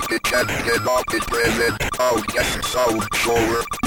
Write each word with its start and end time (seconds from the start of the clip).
message 0.00 0.32
and 0.34 0.48
get 0.64 0.86
off 0.86 1.04
his 1.10 1.24
present. 1.24 1.76
Oh 1.98 2.22
yes, 2.34 2.66
so 2.68 3.00
sure. 3.14 3.85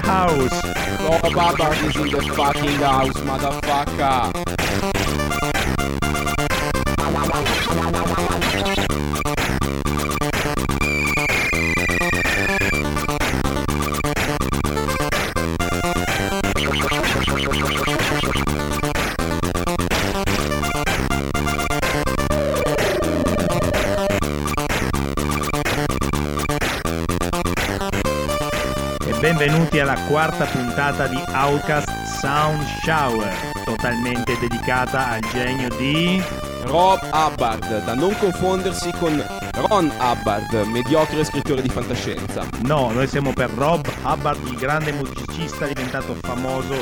The 0.00 0.06
house? 0.06 0.60
Oh, 1.00 1.30
Baba 1.34 1.70
is 1.86 1.96
in 1.96 2.10
the 2.10 2.22
fucking 2.34 2.78
house, 2.80 3.14
motherfucker. 3.14 4.47
Benvenuti 29.78 29.80
alla 29.80 30.00
quarta 30.06 30.44
puntata 30.46 31.06
di 31.06 31.22
Outcast 31.32 32.18
Sound 32.20 32.62
Shower, 32.82 33.34
totalmente 33.64 34.36
dedicata 34.38 35.10
al 35.10 35.20
genio 35.32 35.68
di... 35.76 36.22
Rob 36.62 37.00
Hubbard, 37.12 37.84
da 37.84 37.94
non 37.94 38.14
confondersi 38.18 38.90
con 38.98 39.24
Ron 39.54 39.90
Hubbard, 39.98 40.52
mediocre 40.66 41.24
scrittore 41.24 41.62
di 41.62 41.68
fantascienza. 41.68 42.46
No, 42.62 42.90
noi 42.90 43.06
siamo 43.06 43.32
per 43.32 43.48
Rob 43.50 43.86
Hubbard, 44.02 44.44
il 44.46 44.56
grande 44.56 44.92
musicista 44.92 45.66
diventato 45.66 46.14
famoso 46.20 46.74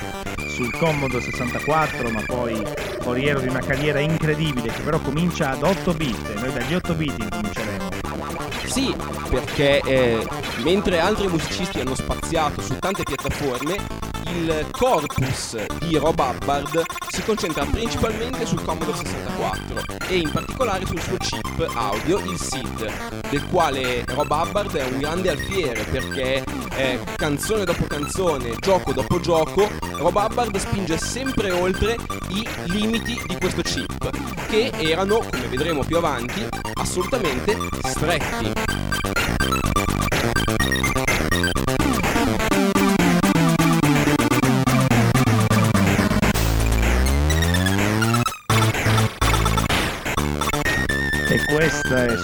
sul 0.49 0.77
Commodore 0.77 1.23
64, 1.23 2.11
ma 2.11 2.23
poi 2.27 2.61
foriero 3.01 3.39
di 3.39 3.49
una 3.49 3.61
carriera 3.61 4.01
incredibile 4.01 4.73
che 4.73 4.81
però 4.81 4.99
comincia 4.99 5.51
ad 5.51 5.63
8 5.63 5.95
bit, 5.95 6.31
e 6.31 6.41
noi 6.41 6.53
dagli 6.53 6.75
8 6.75 6.95
bit 6.95 7.15
incominceremo. 7.19 7.89
Sì, 8.65 8.95
perché 9.31 9.81
eh, 9.81 10.27
mentre 10.63 10.99
altri 10.99 11.29
musicisti 11.29 11.81
hanno 11.81 11.95
spaziato 11.95 12.61
su 12.61 12.77
tante 12.79 13.03
piattaforme, 13.03 13.77
il 14.29 14.67
corpus 14.71 15.57
di 15.79 15.97
Rob 15.97 16.19
Hubbard 16.19 16.83
si 17.09 17.23
concentra 17.23 17.65
principalmente 17.65 18.45
sul 18.45 18.63
Commodore 18.63 18.97
64 18.97 19.83
e 20.09 20.17
in 20.19 20.31
particolare 20.31 20.85
sul 20.85 21.01
suo 21.01 21.17
chip 21.17 21.71
audio, 21.75 22.19
il 22.19 22.39
SID, 22.39 22.91
del 23.31 23.47
quale 23.49 24.05
Rob 24.07 24.31
Hubbard 24.31 24.75
è 24.75 24.85
un 24.85 24.99
grande 24.99 25.31
alfiere 25.31 25.85
perché 25.85 26.45
eh, 26.77 26.99
canzone 27.17 27.65
dopo 27.65 27.85
canzone, 27.87 28.55
gioco 28.61 28.93
dopo 28.93 29.21
gioco, 29.21 29.69
Rob 29.93 30.15
Hubbard 30.15 30.57
spinge 30.57 30.99
sempre 30.99 31.51
oltre 31.51 31.97
i 32.29 32.47
limiti 32.67 33.19
di 33.27 33.37
questo 33.39 33.63
chip, 33.63 34.11
che 34.49 34.71
erano, 34.75 35.19
come 35.19 35.47
vedremo 35.49 35.85
più 35.85 35.97
avanti, 35.97 36.47
assolutamente 36.75 37.57
stretti. 37.83 38.66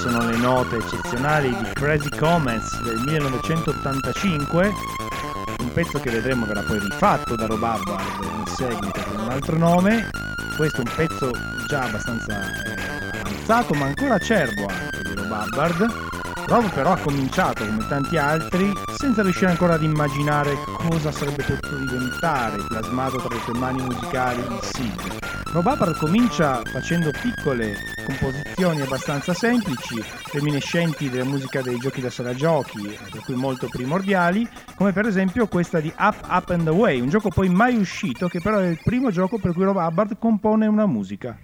Sono 0.02 0.28
le 0.28 0.36
note 0.36 0.78
eccezionali 0.78 1.48
di 1.48 1.70
Crazy 1.74 2.08
Comets 2.08 2.82
del 2.82 2.98
1985, 3.06 4.72
un 5.60 5.72
pezzo 5.72 6.00
che 6.00 6.10
vedremo 6.10 6.44
verrà 6.44 6.62
poi 6.62 6.80
rifatto 6.80 7.36
da 7.36 7.46
Rob 7.46 7.62
Hubbard 7.62 8.24
in 8.24 8.46
seguito 8.46 9.00
con 9.00 9.20
un 9.20 9.30
altro 9.30 9.56
nome. 9.56 10.10
Questo 10.56 10.78
è 10.78 10.84
un 10.84 10.92
pezzo 10.96 11.30
già 11.68 11.84
abbastanza 11.84 12.32
eh, 12.64 13.20
avanzato, 13.20 13.74
ma 13.74 13.84
ancora 13.84 14.14
acerbo 14.14 14.66
anche 14.66 15.02
di 15.04 15.14
Rob 15.14 15.30
Hubbard. 15.30 15.94
Rob 16.46 16.72
però 16.72 16.91
ha 16.91 16.98
cominciato 16.98 17.64
come 17.64 17.86
tanti 17.86 18.16
altri 18.16 18.72
senza 18.96 19.22
riuscire 19.22 19.50
ancora 19.50 19.74
ad 19.74 19.84
immaginare 19.84 20.58
cosa 20.78 21.12
sarebbe 21.12 21.44
potuto 21.44 21.76
diventare 21.76 22.60
plasmato 22.66 23.18
tra 23.18 23.28
le 23.28 23.41
sue 23.44 23.56
mani 23.56 23.82
musicali 23.82 24.41
il 24.41 24.58
Sid. 24.62 25.41
Rob 25.52 25.66
Hubbard 25.66 25.98
comincia 25.98 26.62
facendo 26.64 27.10
piccole 27.10 27.74
composizioni 28.06 28.80
abbastanza 28.80 29.34
semplici, 29.34 30.02
reminiscenti 30.32 31.10
della 31.10 31.26
musica 31.26 31.60
dei 31.60 31.76
giochi 31.76 32.00
da 32.00 32.08
sala 32.08 32.34
giochi, 32.34 32.98
per 33.10 33.20
cui 33.22 33.34
molto 33.34 33.68
primordiali, 33.68 34.48
come 34.74 34.92
per 34.92 35.04
esempio 35.04 35.46
questa 35.48 35.78
di 35.78 35.92
Up 35.98 36.26
Up 36.26 36.48
and 36.48 36.68
Away, 36.68 37.00
un 37.00 37.10
gioco 37.10 37.28
poi 37.28 37.50
mai 37.50 37.76
uscito 37.76 38.28
che 38.28 38.41
però 38.41 38.60
è 38.60 38.68
il 38.68 38.80
primo 38.82 39.10
gioco 39.10 39.38
per 39.38 39.52
cui 39.52 39.64
Rob 39.64 39.76
Hubbard 39.76 40.16
compone 40.18 40.66
una 40.66 40.86
musica. 40.86 41.36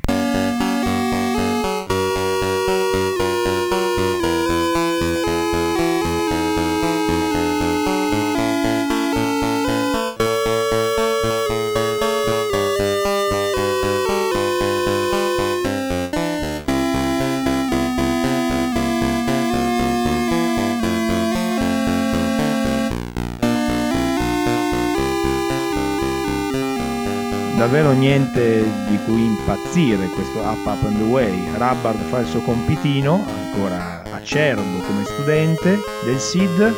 Davvero 27.68 27.92
niente 27.92 28.64
di 28.88 28.98
cui 29.04 29.26
impazzire 29.26 30.06
questo 30.06 30.38
Up 30.38 30.64
Up 30.64 30.84
and 30.86 31.02
Away. 31.02 31.50
Hubbard 31.54 31.98
fa 32.08 32.20
il 32.20 32.26
suo 32.26 32.40
compitino, 32.40 33.22
ancora 33.26 34.02
acerbo 34.10 34.62
come 34.86 35.04
studente, 35.04 35.78
del 36.02 36.18
SID, 36.18 36.72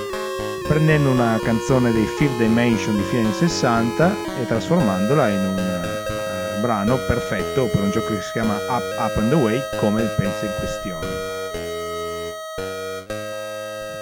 prendendo 0.67 1.11
una 1.11 1.39
canzone 1.45 1.93
dei 1.93 2.07
Fifth 2.19 2.37
Dimension 2.39 2.97
di 2.97 3.03
fine 3.03 3.23
anni 3.23 3.33
60 3.33 4.15
e 4.41 4.47
trasformandola 4.47 5.29
in 5.29 5.39
un 5.39 5.59
eh, 5.59 6.61
brano 6.61 6.97
perfetto 7.07 7.67
per 7.67 7.83
un 7.83 7.91
gioco 7.93 8.09
che 8.09 8.23
si 8.23 8.33
chiama 8.33 8.55
Up 8.55 8.83
Up 8.99 9.17
and 9.19 9.33
Away 9.33 9.61
come 9.79 10.03
il 10.03 10.13
pezzo 10.17 10.45
in 10.45 10.53
questione. 10.59 11.07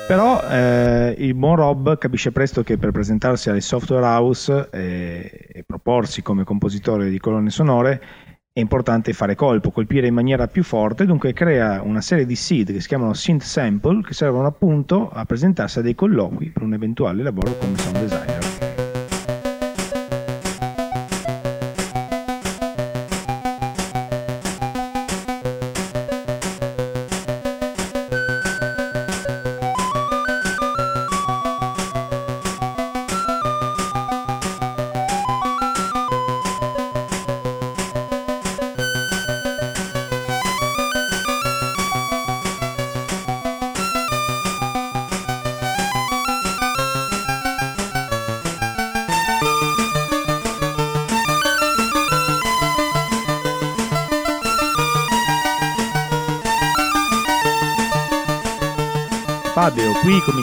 Però 0.06 0.41
eh, 0.49 1.15
il 1.19 1.34
buon 1.34 1.56
Rob 1.56 1.99
capisce 1.99 2.32
presto 2.32 2.62
che 2.62 2.78
per 2.78 2.93
presentarsi 2.93 3.50
alle 3.50 3.60
software 3.60 4.06
house 4.06 4.69
eh, 4.70 5.48
proporsi 5.88 6.21
come 6.21 6.44
compositore 6.44 7.09
di 7.09 7.19
colonne 7.19 7.49
sonore 7.49 8.03
è 8.53 8.60
importante 8.60 9.15
fare 9.15 9.34
colpo, 9.34 9.71
colpire 9.71 10.06
in 10.06 10.12
maniera 10.12 10.47
più 10.47 10.62
forte, 10.62 11.06
dunque 11.06 11.32
crea 11.32 11.81
una 11.81 12.02
serie 12.02 12.26
di 12.26 12.37
seed 12.37 12.73
che 12.73 12.81
si 12.81 12.88
chiamano 12.88 13.14
synth 13.14 13.43
sample 13.43 14.02
che 14.02 14.12
servono 14.12 14.46
appunto 14.46 15.08
a 15.08 15.25
presentarsi 15.25 15.79
a 15.79 15.82
dei 15.82 15.94
colloqui 15.94 16.50
per 16.50 16.62
un 16.62 16.75
eventuale 16.75 17.23
lavoro 17.23 17.56
come 17.56 17.79
sound 17.79 18.00
designer. 18.00 18.38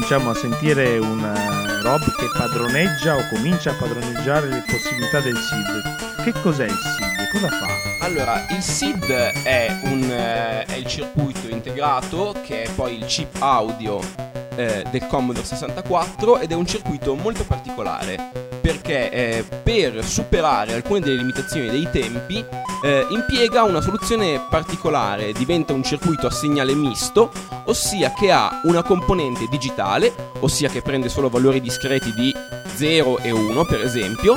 Cominciamo 0.07 0.29
a 0.29 0.35
sentire 0.35 0.99
un 0.99 1.17
uh, 1.17 1.81
Rob 1.81 1.99
che 2.15 2.29
padroneggia 2.37 3.15
o 3.15 3.27
comincia 3.27 3.71
a 3.71 3.73
padroneggiare 3.73 4.47
le 4.49 4.63
possibilità 4.69 5.19
del 5.19 5.35
SID. 5.35 6.23
Che 6.23 6.41
cos'è 6.41 6.65
il 6.65 6.77
SID? 6.77 7.31
Cosa 7.31 7.49
fa? 7.49 8.05
Allora, 8.05 8.45
il 8.51 8.61
SID 8.61 9.03
è, 9.41 9.79
un, 9.85 10.03
uh, 10.03 10.71
è 10.71 10.75
il 10.75 10.85
circuito 10.85 11.47
integrato 11.47 12.35
che 12.43 12.65
è 12.65 12.71
poi 12.75 12.99
il 12.99 13.05
chip 13.05 13.35
audio 13.39 13.95
uh, 13.95 14.03
del 14.55 15.07
Commodore 15.07 15.43
64 15.43 16.37
ed 16.37 16.51
è 16.51 16.55
un 16.55 16.67
circuito 16.67 17.15
molto 17.15 17.43
particolare 17.43 18.45
perché 18.61 19.11
eh, 19.11 19.45
per 19.63 20.03
superare 20.03 20.73
alcune 20.73 20.99
delle 20.99 21.17
limitazioni 21.17 21.69
dei 21.69 21.87
tempi 21.91 22.43
eh, 22.83 23.05
impiega 23.11 23.61
una 23.61 23.79
soluzione 23.79 24.43
particolare, 24.49 25.33
diventa 25.33 25.73
un 25.73 25.83
circuito 25.83 26.25
a 26.25 26.31
segnale 26.31 26.73
misto, 26.73 27.31
ossia 27.65 28.11
che 28.13 28.31
ha 28.31 28.61
una 28.63 28.83
componente 28.83 29.47
digitale, 29.47 30.31
ossia 30.39 30.69
che 30.69 30.81
prende 30.81 31.09
solo 31.09 31.29
valori 31.29 31.61
discreti 31.61 32.13
di 32.13 32.33
0 32.75 33.19
e 33.19 33.31
1 33.31 33.65
per 33.65 33.83
esempio, 33.83 34.35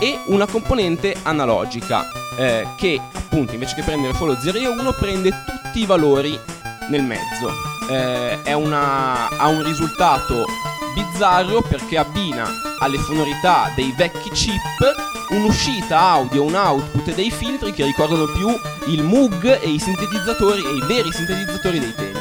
e 0.00 0.18
una 0.26 0.46
componente 0.46 1.16
analogica 1.22 2.04
eh, 2.38 2.66
che 2.76 3.00
appunto 3.12 3.52
invece 3.52 3.74
che 3.74 3.82
prendere 3.82 4.14
solo 4.14 4.36
0 4.36 4.58
e 4.58 4.66
1 4.66 4.92
prende 4.92 5.30
tutti 5.44 5.80
i 5.80 5.86
valori 5.86 6.38
nel 6.88 7.02
mezzo. 7.02 7.50
Eh, 7.90 8.52
una, 8.54 9.28
ha 9.28 9.46
un 9.48 9.62
risultato 9.62 10.44
bizzarro 10.94 11.62
perché 11.62 11.96
abbina 11.96 12.48
alle 12.80 12.98
sonorità 12.98 13.72
dei 13.74 13.92
vecchi 13.96 14.30
chip 14.30 15.06
un'uscita 15.30 15.98
audio, 15.98 16.44
un 16.44 16.54
output 16.54 17.14
dei 17.14 17.30
filtri 17.30 17.72
che 17.72 17.84
ricordano 17.84 18.26
più 18.26 18.48
il 18.86 19.02
Moog 19.02 19.60
e 19.60 19.68
i 19.68 19.78
sintetizzatori 19.78 20.62
e 20.64 20.74
i 20.74 20.86
veri 20.86 21.12
sintetizzatori 21.12 21.78
dei 21.78 21.94
tempi. 21.94 22.17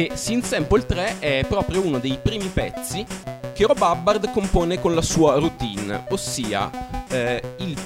E 0.00 0.12
Synth 0.14 0.46
Sample 0.46 0.86
3 0.86 1.18
è 1.18 1.44
proprio 1.46 1.82
uno 1.82 1.98
dei 1.98 2.18
primi 2.22 2.46
pezzi 2.46 3.04
che 3.52 3.66
Rob 3.66 3.78
Hubbard 3.78 4.30
compone 4.30 4.80
con 4.80 4.94
la 4.94 5.02
sua 5.02 5.34
routine, 5.34 6.06
ossia 6.08 6.70
eh, 7.10 7.42
il, 7.58 7.76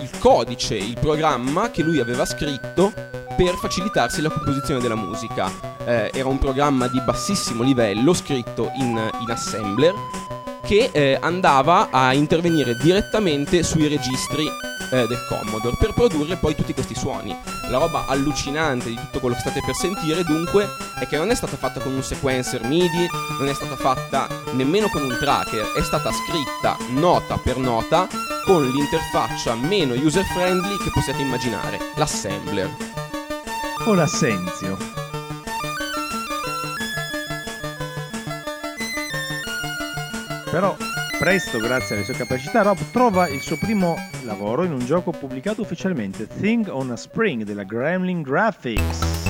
il 0.00 0.10
codice, 0.18 0.74
il 0.74 0.96
programma 0.98 1.70
che 1.70 1.84
lui 1.84 2.00
aveva 2.00 2.24
scritto 2.24 2.92
per 3.36 3.54
facilitarsi 3.54 4.20
la 4.20 4.30
composizione 4.30 4.80
della 4.80 4.96
musica. 4.96 5.48
Eh, 5.84 6.10
era 6.12 6.26
un 6.26 6.38
programma 6.38 6.88
di 6.88 7.00
bassissimo 7.02 7.62
livello 7.62 8.14
scritto 8.14 8.72
in, 8.74 9.08
in 9.20 9.30
assembler 9.30 9.94
che 10.64 10.90
eh, 10.92 11.18
andava 11.20 11.90
a 11.92 12.12
intervenire 12.14 12.74
direttamente 12.74 13.62
sui 13.62 13.86
registri 13.86 14.44
eh, 14.90 15.06
del 15.06 15.24
Commodore 15.28 15.76
per 15.78 15.92
produrre 15.92 16.36
poi 16.36 16.54
tutti 16.54 16.74
questi 16.74 16.94
suoni. 16.94 17.36
La 17.68 17.78
roba 17.78 18.06
allucinante 18.06 18.88
di 18.88 18.96
tutto 18.96 19.20
quello 19.20 19.34
che 19.34 19.40
state 19.40 19.62
per 19.64 19.74
sentire 19.74 20.24
dunque 20.24 20.68
è 20.98 21.06
che 21.06 21.16
non 21.16 21.30
è 21.30 21.34
stata 21.34 21.56
fatta 21.56 21.80
con 21.80 21.92
un 21.92 22.02
sequencer 22.02 22.64
MIDI, 22.64 23.08
non 23.38 23.48
è 23.48 23.54
stata 23.54 23.76
fatta 23.76 24.28
nemmeno 24.52 24.88
con 24.88 25.02
un 25.02 25.16
tracker, 25.18 25.72
è 25.72 25.82
stata 25.82 26.10
scritta 26.12 26.76
nota 26.90 27.38
per 27.38 27.56
nota 27.56 28.08
con 28.44 28.68
l'interfaccia 28.68 29.54
meno 29.54 29.94
user 29.94 30.24
friendly 30.24 30.76
che 30.78 30.90
possiate 30.90 31.22
immaginare, 31.22 31.78
l'assembler 31.96 32.70
o 33.86 33.94
l'assenzio? 33.94 34.76
Però 40.50 40.76
presto, 41.20 41.58
grazie 41.58 41.96
alle 41.96 42.04
sue 42.06 42.14
capacità, 42.14 42.62
Rob 42.62 42.78
trova 42.90 43.28
il 43.28 43.42
suo 43.42 43.58
primo 43.58 43.94
lavoro 44.24 44.64
in 44.64 44.72
un 44.72 44.78
gioco 44.86 45.10
pubblicato 45.10 45.60
ufficialmente, 45.60 46.26
Thing 46.26 46.66
on 46.70 46.92
a 46.92 46.96
Spring 46.96 47.42
della 47.42 47.64
Gremlin 47.64 48.22
Graphics. 48.22 49.29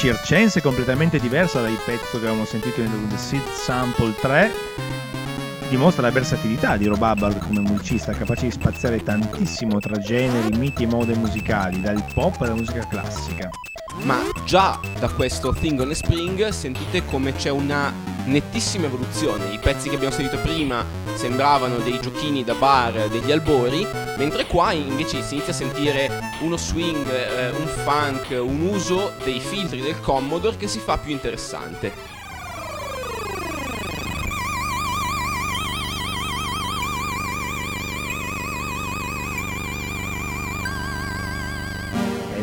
Circense 0.00 0.62
completamente 0.62 1.18
diversa 1.18 1.60
dal 1.60 1.78
pezzo 1.84 2.12
che 2.12 2.24
avevamo 2.24 2.46
sentito 2.46 2.80
in 2.80 3.06
The 3.10 3.18
Seed 3.18 3.46
Sample 3.52 4.14
3 4.18 4.50
dimostra 5.68 6.00
la 6.00 6.10
versatilità 6.10 6.78
di 6.78 6.86
Rob 6.86 7.02
Hubbard 7.02 7.38
come 7.46 7.60
musicista, 7.60 8.12
capace 8.12 8.46
di 8.46 8.50
spaziare 8.50 9.02
tantissimo 9.02 9.78
tra 9.78 9.98
generi, 9.98 10.56
miti 10.56 10.84
e 10.84 10.86
mode 10.86 11.14
musicali, 11.16 11.82
dal 11.82 12.02
pop 12.14 12.40
alla 12.40 12.54
musica 12.54 12.86
classica. 12.88 13.50
Ma 14.04 14.22
già 14.46 14.80
da 14.98 15.10
questo 15.10 15.52
Thing 15.52 15.78
on 15.78 15.90
a 15.90 15.94
Spring 15.94 16.48
sentite 16.48 17.04
come 17.04 17.34
c'è 17.34 17.50
una 17.50 17.92
nettissima 18.26 18.86
evoluzione. 18.86 19.52
I 19.52 19.58
pezzi 19.58 19.88
che 19.88 19.96
abbiamo 19.96 20.14
sentito 20.14 20.40
prima 20.42 20.84
sembravano 21.14 21.78
dei 21.78 22.00
giochini 22.00 22.44
da 22.44 22.54
bar, 22.54 23.08
degli 23.08 23.32
albori, 23.32 23.86
mentre 24.16 24.46
qua 24.46 24.72
invece 24.72 25.22
si 25.22 25.34
inizia 25.34 25.52
a 25.52 25.56
sentire 25.56 26.20
uno 26.40 26.56
swing, 26.56 27.06
eh, 27.08 27.50
un 27.50 27.66
funk, 27.66 28.38
un 28.40 28.60
uso 28.62 29.12
dei 29.24 29.40
filtri 29.40 29.80
del 29.80 30.00
Commodore 30.00 30.56
che 30.56 30.68
si 30.68 30.78
fa 30.78 30.98
più 30.98 31.12
interessante. 31.12 32.19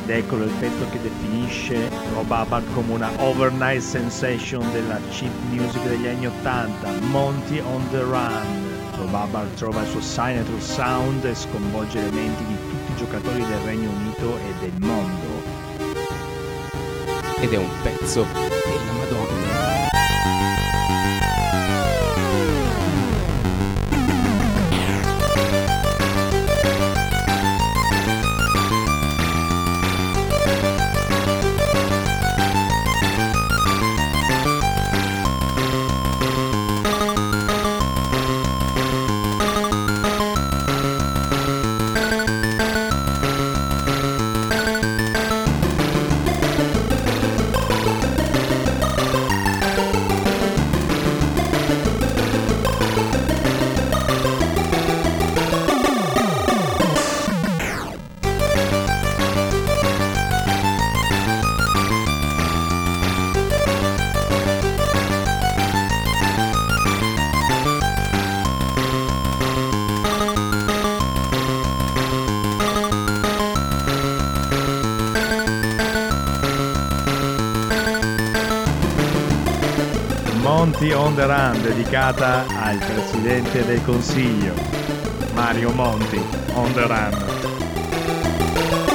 Ed 0.07 0.23
eccolo 0.23 0.45
il 0.45 0.51
pezzo 0.51 0.87
che 0.89 1.01
definisce 1.01 1.89
Rob 2.13 2.31
Hubbard 2.31 2.65
come 2.73 2.93
una 2.93 3.11
overnight 3.17 3.81
sensation 3.81 4.65
della 4.71 5.01
cheap 5.09 5.33
music 5.49 5.83
degli 5.83 6.07
anni 6.07 6.27
80, 6.27 6.91
Monty 7.09 7.59
on 7.59 7.85
the 7.89 7.99
Run. 8.03 8.65
Rob 8.95 9.13
Hubbard 9.13 9.53
trova 9.55 9.81
il 9.81 9.89
suo 9.89 9.99
signature 9.99 10.61
sound 10.61 11.25
e 11.25 11.35
sconvolge 11.35 11.99
le 11.99 12.11
menti 12.11 12.45
di 12.45 12.55
tutti 12.55 12.91
i 12.93 12.95
giocatori 12.95 13.45
del 13.45 13.59
Regno 13.65 13.89
Unito 13.89 14.37
e 14.37 14.53
del 14.61 14.79
mondo. 14.79 15.43
Ed 17.41 17.51
è 17.51 17.57
un 17.57 17.69
pezzo 17.83 18.25
della 18.31 18.91
Madonna. 18.97 19.26
On 80.97 81.15
the 81.15 81.25
Run 81.25 81.61
dedicata 81.61 82.45
al 82.47 82.77
Presidente 82.77 83.65
del 83.65 83.83
Consiglio, 83.83 84.53
Mario 85.33 85.71
Monti 85.71 86.21
on 86.53 86.73
the 86.73 86.87
Run. 86.87 88.86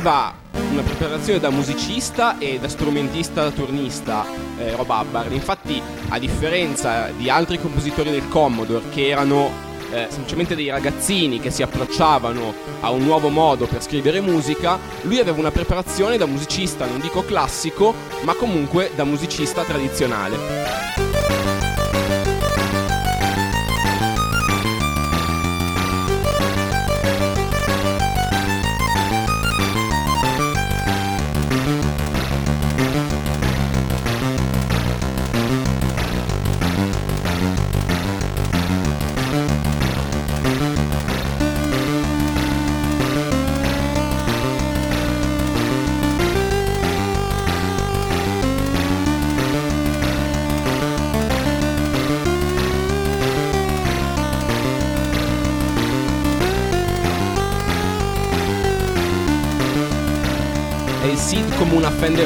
Aveva 0.00 0.34
una 0.70 0.80
preparazione 0.80 1.38
da 1.38 1.50
musicista 1.50 2.38
e 2.38 2.58
da 2.58 2.68
strumentista 2.68 3.50
turnista 3.50 4.24
eh, 4.56 4.74
Rob 4.74 4.88
Hubbard. 4.88 5.30
Infatti, 5.32 5.80
a 6.08 6.18
differenza 6.18 7.10
di 7.16 7.28
altri 7.28 7.60
compositori 7.60 8.10
del 8.10 8.26
Commodore 8.28 8.88
che 8.88 9.08
erano 9.08 9.50
eh, 9.92 10.06
semplicemente 10.08 10.54
dei 10.54 10.70
ragazzini 10.70 11.38
che 11.38 11.50
si 11.50 11.62
approcciavano 11.62 12.54
a 12.80 12.90
un 12.90 13.02
nuovo 13.02 13.28
modo 13.28 13.66
per 13.66 13.82
scrivere 13.82 14.20
musica, 14.20 14.78
lui 15.02 15.18
aveva 15.18 15.38
una 15.38 15.50
preparazione 15.50 16.16
da 16.16 16.24
musicista, 16.24 16.86
non 16.86 17.00
dico 17.00 17.22
classico, 17.22 17.92
ma 18.22 18.32
comunque 18.34 18.92
da 18.94 19.04
musicista 19.04 19.64
tradizionale. 19.64 20.99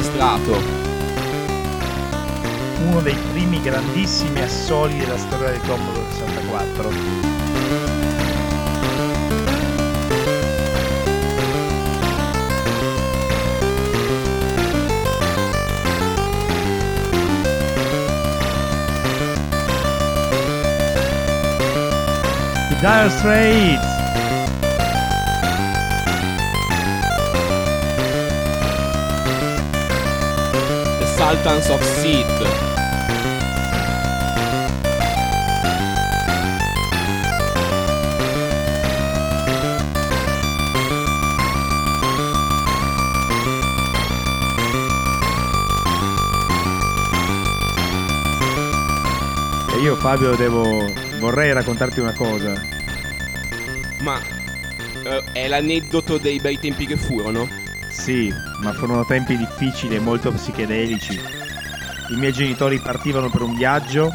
Strato. 0.02 0.60
Uno 2.86 3.00
dei 3.00 3.16
primi 3.30 3.60
grandissimi 3.60 4.40
assoli 4.42 4.98
della 4.98 5.16
storia 5.16 5.50
del 5.50 5.60
Commodore 5.60 6.10
64. 6.10 6.90
I 22.70 22.76
Dire 22.80 23.10
Straits! 23.10 23.93
Sultans 31.24 31.68
of. 31.70 31.80
E 32.04 32.24
io 49.80 49.96
Fabio 49.96 50.36
devo... 50.36 50.92
vorrei 51.20 51.54
raccontarti 51.54 52.00
una 52.00 52.12
cosa. 52.12 52.52
Ma 54.00 54.20
eh, 55.04 55.22
è 55.32 55.48
l'aneddoto 55.48 56.18
dei 56.18 56.38
bei 56.38 56.58
tempi 56.58 56.84
che 56.84 56.98
furono? 56.98 57.63
Sì, 58.04 58.30
ma 58.60 58.74
furono 58.74 59.02
tempi 59.06 59.34
difficili 59.34 59.94
e 59.94 59.98
molto 59.98 60.30
psichedelici. 60.30 61.18
I 62.10 62.16
miei 62.16 62.34
genitori 62.34 62.78
partivano 62.78 63.30
per 63.30 63.40
un 63.40 63.54
viaggio. 63.54 64.12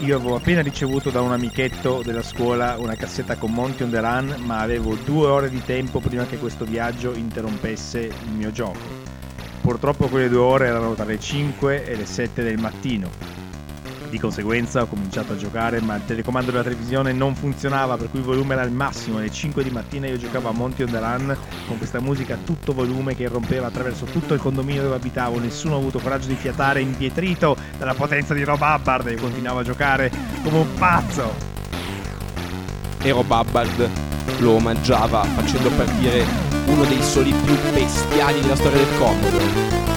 Io 0.00 0.16
avevo 0.16 0.36
appena 0.36 0.60
ricevuto 0.60 1.08
da 1.08 1.22
un 1.22 1.32
amichetto 1.32 2.02
della 2.04 2.22
scuola 2.22 2.76
una 2.76 2.94
cassetta 2.94 3.36
con 3.36 3.52
Monty 3.52 3.84
on 3.84 3.90
the 3.90 4.00
Run, 4.00 4.36
ma 4.44 4.58
avevo 4.58 4.98
due 5.02 5.28
ore 5.28 5.48
di 5.48 5.62
tempo 5.64 6.00
prima 6.00 6.26
che 6.26 6.36
questo 6.36 6.66
viaggio 6.66 7.14
interrompesse 7.14 8.00
il 8.00 8.32
mio 8.32 8.52
gioco. 8.52 8.80
Purtroppo 9.62 10.08
quelle 10.08 10.28
due 10.28 10.40
ore 10.40 10.66
erano 10.66 10.92
tra 10.92 11.06
le 11.06 11.18
5 11.18 11.86
e 11.86 11.96
le 11.96 12.04
7 12.04 12.42
del 12.42 12.58
mattino. 12.58 13.33
Di 14.14 14.20
conseguenza 14.20 14.80
ho 14.80 14.86
cominciato 14.86 15.32
a 15.32 15.36
giocare, 15.36 15.80
ma 15.80 15.96
il 15.96 16.04
telecomando 16.04 16.52
della 16.52 16.62
televisione 16.62 17.12
non 17.12 17.34
funzionava, 17.34 17.96
per 17.96 18.10
cui 18.10 18.20
il 18.20 18.24
volume 18.24 18.52
era 18.52 18.62
al 18.62 18.70
massimo. 18.70 19.18
Alle 19.18 19.28
5 19.28 19.64
di 19.64 19.70
mattina 19.70 20.06
io 20.06 20.16
giocavo 20.16 20.48
a 20.48 20.52
Monty 20.52 20.84
on 20.84 20.90
the 20.92 21.00
Run 21.00 21.36
con 21.66 21.78
questa 21.78 21.98
musica 21.98 22.34
a 22.34 22.38
tutto 22.44 22.72
volume 22.72 23.16
che 23.16 23.24
irrompeva 23.24 23.66
attraverso 23.66 24.04
tutto 24.04 24.32
il 24.34 24.38
condominio 24.38 24.82
dove 24.82 24.94
abitavo. 24.94 25.40
Nessuno 25.40 25.74
ha 25.74 25.78
avuto 25.78 25.98
coraggio 25.98 26.28
di 26.28 26.36
fiatare, 26.36 26.80
impietrito 26.80 27.56
dalla 27.76 27.94
potenza 27.94 28.34
di 28.34 28.44
Rob 28.44 28.60
Hubbard 28.60 29.08
e 29.08 29.16
continuavo 29.16 29.58
a 29.58 29.62
giocare 29.64 30.12
come 30.44 30.58
un 30.58 30.74
pazzo. 30.74 31.34
E 33.02 33.10
Rob 33.10 33.28
Hubbard 33.28 33.90
lo 34.38 34.52
omaggiava 34.52 35.24
facendo 35.24 35.70
partire 35.70 36.24
uno 36.66 36.84
dei 36.84 37.02
soli 37.02 37.32
più 37.32 37.56
bestiali 37.72 38.40
della 38.40 38.54
storia 38.54 38.78
del 38.78 38.96
Commodore. 38.96 39.93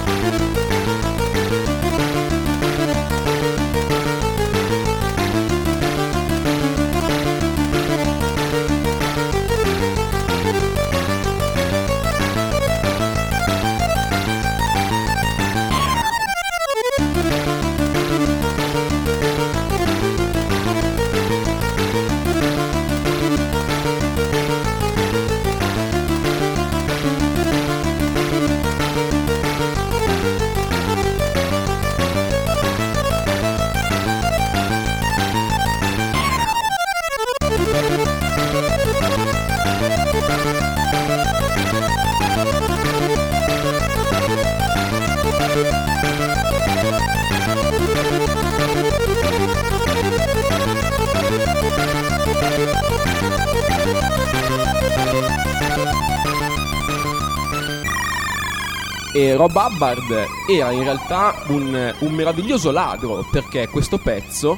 E 59.18 59.34
Rob 59.34 59.50
Hubbard 59.50 60.26
era 60.48 60.70
in 60.70 60.84
realtà 60.84 61.42
un, 61.48 61.92
un 61.98 62.12
meraviglioso 62.12 62.70
ladro 62.70 63.26
perché 63.32 63.66
questo 63.66 63.98
pezzo 63.98 64.56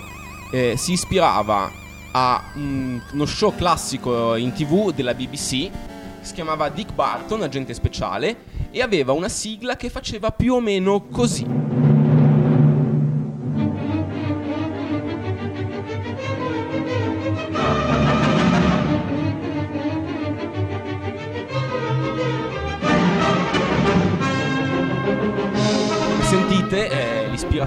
eh, 0.50 0.74
si 0.76 0.92
ispirava 0.92 1.70
a 2.10 2.42
un- 2.56 3.00
uno 3.12 3.24
show 3.24 3.54
classico 3.56 4.34
in 4.36 4.52
tv 4.52 4.92
della 4.92 5.14
BBC 5.14 5.70
si 6.20 6.34
chiamava 6.34 6.68
Dick 6.68 6.92
Barton, 6.92 7.40
agente 7.40 7.72
speciale, 7.72 8.36
e 8.70 8.82
aveva 8.82 9.12
una 9.12 9.30
sigla 9.30 9.76
che 9.76 9.88
faceva 9.88 10.30
più 10.30 10.52
o 10.52 10.60
meno 10.60 11.04
così. 11.10 11.46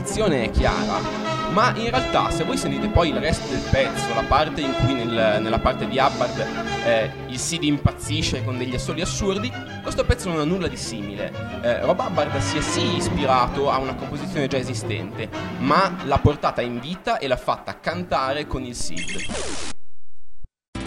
L'ispirazione 0.04 0.44
è 0.44 0.52
chiara, 0.52 1.00
ma 1.54 1.74
in 1.78 1.90
realtà 1.90 2.30
se 2.30 2.44
voi 2.44 2.58
sentite 2.58 2.90
poi 2.90 3.08
il 3.08 3.16
resto 3.20 3.48
del 3.48 3.64
pezzo, 3.72 4.14
la 4.14 4.26
parte 4.28 4.60
in 4.60 4.74
cui 4.74 4.94
nel, 4.96 5.42
nella 5.42 5.60
parte 5.60 5.88
di 5.88 5.98
Hubbard 5.98 6.46
eh, 6.84 7.10
il 7.28 7.40
Sid 7.40 7.64
impazzisce 7.64 8.44
con 8.44 8.58
degli 8.58 8.76
assoli 8.76 9.00
assurdi, 9.00 9.50
questo 9.82 10.04
pezzo 10.04 10.28
non 10.28 10.42
ha 10.42 10.44
nulla 10.44 10.68
di 10.68 10.76
simile. 10.76 11.32
Eh, 11.62 11.80
Rob 11.86 11.98
Hubbard 11.98 12.38
si 12.40 12.58
è 12.58 12.62
sì 12.62 12.98
ispirato 12.98 13.72
a 13.72 13.78
una 13.78 13.96
composizione 13.96 14.48
già 14.48 14.58
esistente, 14.58 15.30
ma 15.60 15.96
l'ha 16.04 16.20
portata 16.20 16.62
in 16.62 16.82
vita 16.82 17.18
e 17.18 17.28
l'ha 17.28 17.38
fatta 17.38 17.80
cantare 17.80 18.46
con 18.46 18.66
il 18.66 18.76
Sid. 18.76 19.26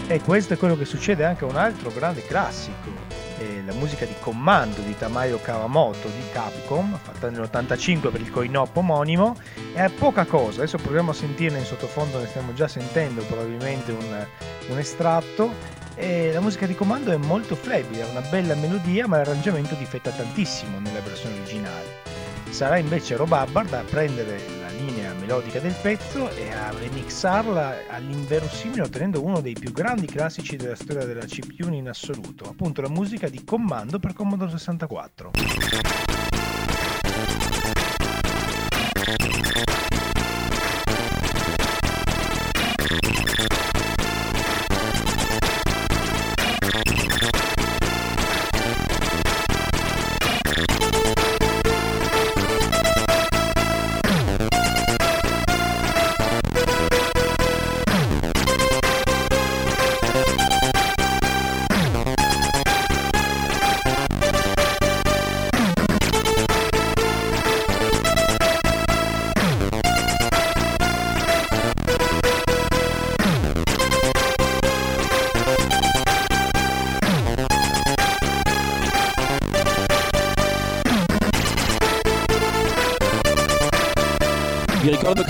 E 0.05 0.21
questo 0.21 0.53
è 0.53 0.57
quello 0.57 0.77
che 0.77 0.85
succede 0.85 1.25
anche 1.25 1.43
a 1.43 1.47
un 1.47 1.55
altro 1.55 1.89
grande 1.89 2.21
classico, 2.21 2.91
eh, 3.39 3.63
la 3.65 3.73
musica 3.73 4.05
di 4.05 4.13
Commando 4.19 4.81
di 4.81 4.95
Tamayo 4.97 5.39
Kawamoto 5.39 6.07
di 6.07 6.23
Capcom, 6.31 6.97
fatta 7.01 7.29
nell'85 7.29 8.11
per 8.11 8.21
il 8.21 8.31
coin-op 8.31 8.75
omonimo, 8.75 9.35
è 9.73 9.89
poca 9.89 10.25
cosa, 10.25 10.61
adesso 10.61 10.77
proviamo 10.77 11.11
a 11.11 11.13
sentirne 11.13 11.59
in 11.59 11.65
sottofondo, 11.65 12.19
ne 12.19 12.27
stiamo 12.27 12.53
già 12.53 12.67
sentendo 12.67 13.23
probabilmente 13.23 13.91
un, 13.91 14.25
un 14.69 14.77
estratto, 14.77 15.85
e 15.95 16.31
la 16.31 16.41
musica 16.41 16.67
di 16.67 16.75
Commando 16.75 17.11
è 17.11 17.17
molto 17.17 17.55
flebile, 17.55 18.03
ha 18.03 18.07
una 18.07 18.21
bella 18.21 18.53
melodia 18.53 19.07
ma 19.07 19.17
l'arrangiamento 19.17 19.73
difetta 19.75 20.11
tantissimo 20.11 20.79
nella 20.79 20.99
versione 20.99 21.35
originale. 21.37 22.05
Sarà 22.49 22.77
invece 22.77 23.15
Rob 23.15 23.31
Hubbard 23.31 23.73
a 23.73 23.83
prendere 23.83 24.56
melodica 25.27 25.59
del 25.59 25.75
pezzo 25.81 26.33
e 26.37 26.53
a 26.53 26.71
remixarla 26.71 27.87
all'inverosimile 27.89 28.83
ottenendo 28.83 29.21
uno 29.21 29.41
dei 29.41 29.55
più 29.59 29.73
grandi 29.73 30.05
classici 30.05 30.55
della 30.55 30.75
storia 30.75 31.05
della 31.05 31.25
chiptune 31.25 31.75
in 31.75 31.89
assoluto, 31.89 32.45
appunto 32.45 32.79
la 32.79 32.87
musica 32.87 33.27
di 33.27 33.43
Commando 33.43 33.99
per 33.99 34.13
Commodore 34.13 34.51
64. 34.51 35.96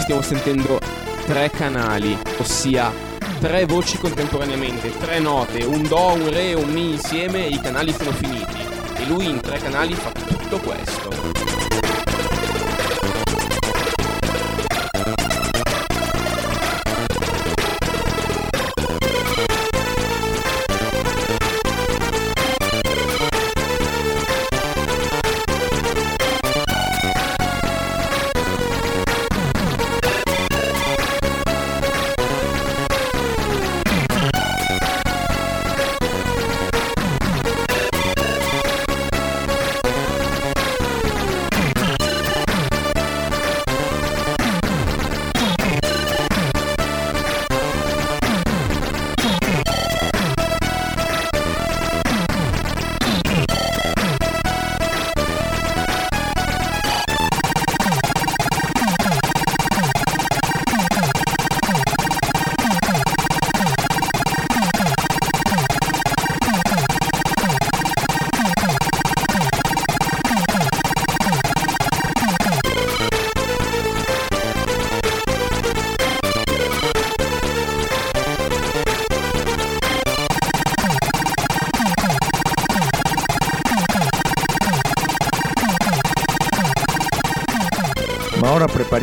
Stiamo 0.07 0.21
sentendo 0.21 0.79
tre 1.25 1.49
canali, 1.49 2.17
ossia 2.37 2.93
tre 3.41 3.65
voci 3.65 3.97
contemporaneamente, 3.97 4.97
tre 4.97 5.19
note, 5.19 5.65
un 5.65 5.85
do, 5.85 6.13
un 6.13 6.29
re 6.29 6.51
e 6.51 6.53
un 6.53 6.69
mi 6.69 6.91
insieme 6.91 7.45
i 7.45 7.59
canali 7.59 7.91
sono 7.91 8.11
finiti. 8.13 8.57
E 8.95 9.05
lui 9.05 9.27
in 9.27 9.41
tre 9.41 9.57
canali 9.57 9.93
fa 9.95 10.11
tutto 10.11 10.59
questo. 10.59 11.36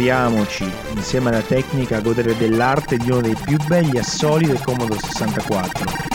Prepariamoci, 0.05 0.71
insieme 0.95 1.31
alla 1.31 1.41
tecnica, 1.41 1.97
a 1.97 2.01
godere 2.01 2.37
dell'arte 2.37 2.99
di 2.99 3.11
uno 3.11 3.23
dei 3.23 3.37
più 3.43 3.57
belli 3.67 3.99
assoli 3.99 4.47
del 4.47 4.61
Commodore 4.63 5.01
64. 5.01 6.14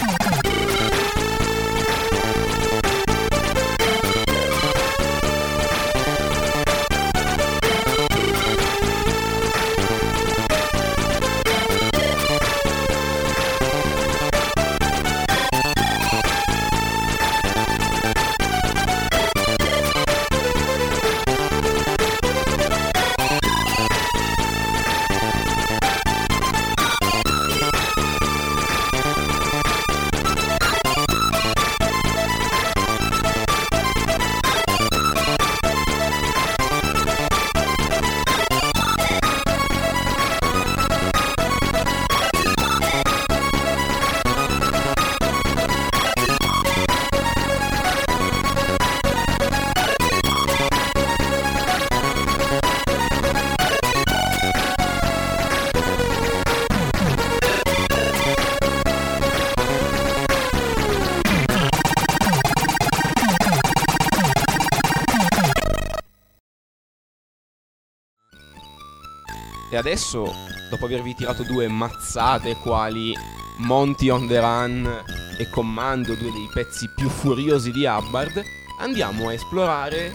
Adesso, 69.79 70.33
dopo 70.69 70.85
avervi 70.85 71.15
tirato 71.15 71.43
due 71.43 71.67
mazzate 71.67 72.55
quali 72.55 73.15
Monty 73.57 74.09
on 74.09 74.27
the 74.27 74.39
Run 74.39 75.03
e 75.37 75.49
Commando, 75.49 76.15
due 76.15 76.31
dei 76.31 76.49
pezzi 76.53 76.89
più 76.93 77.09
furiosi 77.09 77.71
di 77.71 77.85
Hubbard, 77.85 78.43
andiamo 78.79 79.29
a 79.29 79.33
esplorare 79.33 80.13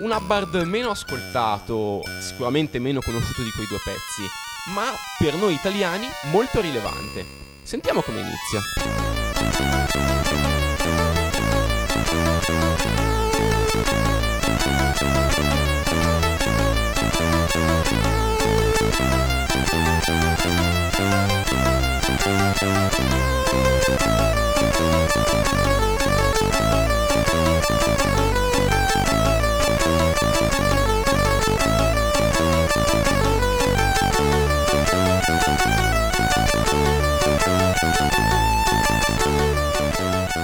un 0.00 0.10
Hubbard 0.10 0.54
meno 0.64 0.90
ascoltato, 0.90 2.02
sicuramente 2.20 2.78
meno 2.78 3.00
conosciuto 3.00 3.42
di 3.42 3.50
quei 3.50 3.66
due 3.66 3.78
pezzi, 3.84 4.28
ma 4.74 4.84
per 5.18 5.34
noi 5.34 5.54
italiani 5.54 6.08
molto 6.30 6.60
rilevante. 6.60 7.24
Sentiamo 7.62 8.00
come 8.00 8.20
inizia. 8.20 9.13
Thank 9.34 9.64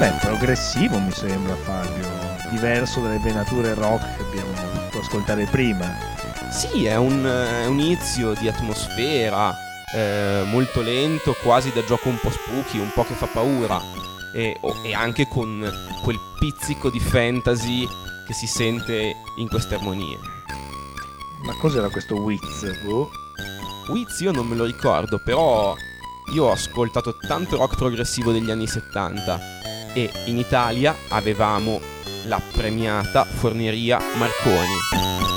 Beh, 0.00 0.12
progressivo 0.18 0.98
mi 0.98 1.10
sembra 1.10 1.54
Fabio, 1.56 2.08
diverso 2.48 3.00
dalle 3.00 3.18
venature 3.18 3.74
rock 3.74 4.16
che 4.16 4.22
abbiamo 4.22 4.50
potuto 4.52 5.00
ascoltare 5.00 5.44
prima. 5.44 5.94
Sì, 6.50 6.86
è 6.86 6.96
un, 6.96 7.22
è 7.22 7.66
un 7.66 7.78
inizio 7.78 8.32
di 8.32 8.48
atmosfera 8.48 9.54
eh, 9.94 10.40
molto 10.46 10.80
lento, 10.80 11.36
quasi 11.42 11.70
da 11.74 11.84
gioco 11.84 12.08
un 12.08 12.18
po' 12.18 12.30
spooky, 12.30 12.78
un 12.78 12.90
po' 12.94 13.04
che 13.04 13.12
fa 13.12 13.26
paura. 13.26 13.78
E, 14.34 14.56
oh, 14.62 14.74
e 14.82 14.94
anche 14.94 15.28
con 15.28 15.70
quel 16.02 16.18
pizzico 16.38 16.88
di 16.88 16.98
fantasy 16.98 17.86
che 18.26 18.32
si 18.32 18.46
sente 18.46 19.16
in 19.36 19.48
queste 19.48 19.74
armonie. 19.74 20.18
Ma 21.42 21.54
cos'era 21.60 21.90
questo 21.90 22.14
Wiz? 22.14 22.82
Boh. 22.84 23.10
Wiz 23.88 24.18
io 24.20 24.32
non 24.32 24.46
me 24.46 24.56
lo 24.56 24.64
ricordo, 24.64 25.20
però 25.22 25.74
io 26.32 26.44
ho 26.44 26.52
ascoltato 26.52 27.18
tanto 27.18 27.58
rock 27.58 27.76
progressivo 27.76 28.32
degli 28.32 28.50
anni 28.50 28.66
70 28.66 29.58
e 29.92 30.11
in 30.26 30.38
Italia 30.38 30.94
avevamo 31.09 31.81
la 32.24 32.40
premiata 32.53 33.24
forneria 33.24 33.98
Marconi. 34.16 35.29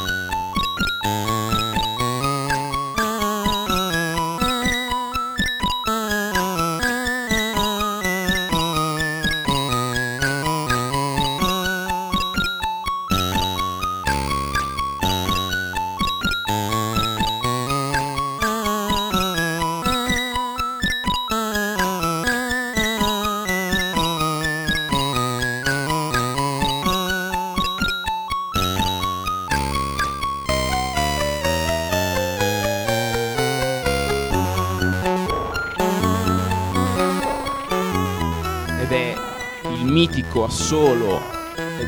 Assolo 40.54 41.20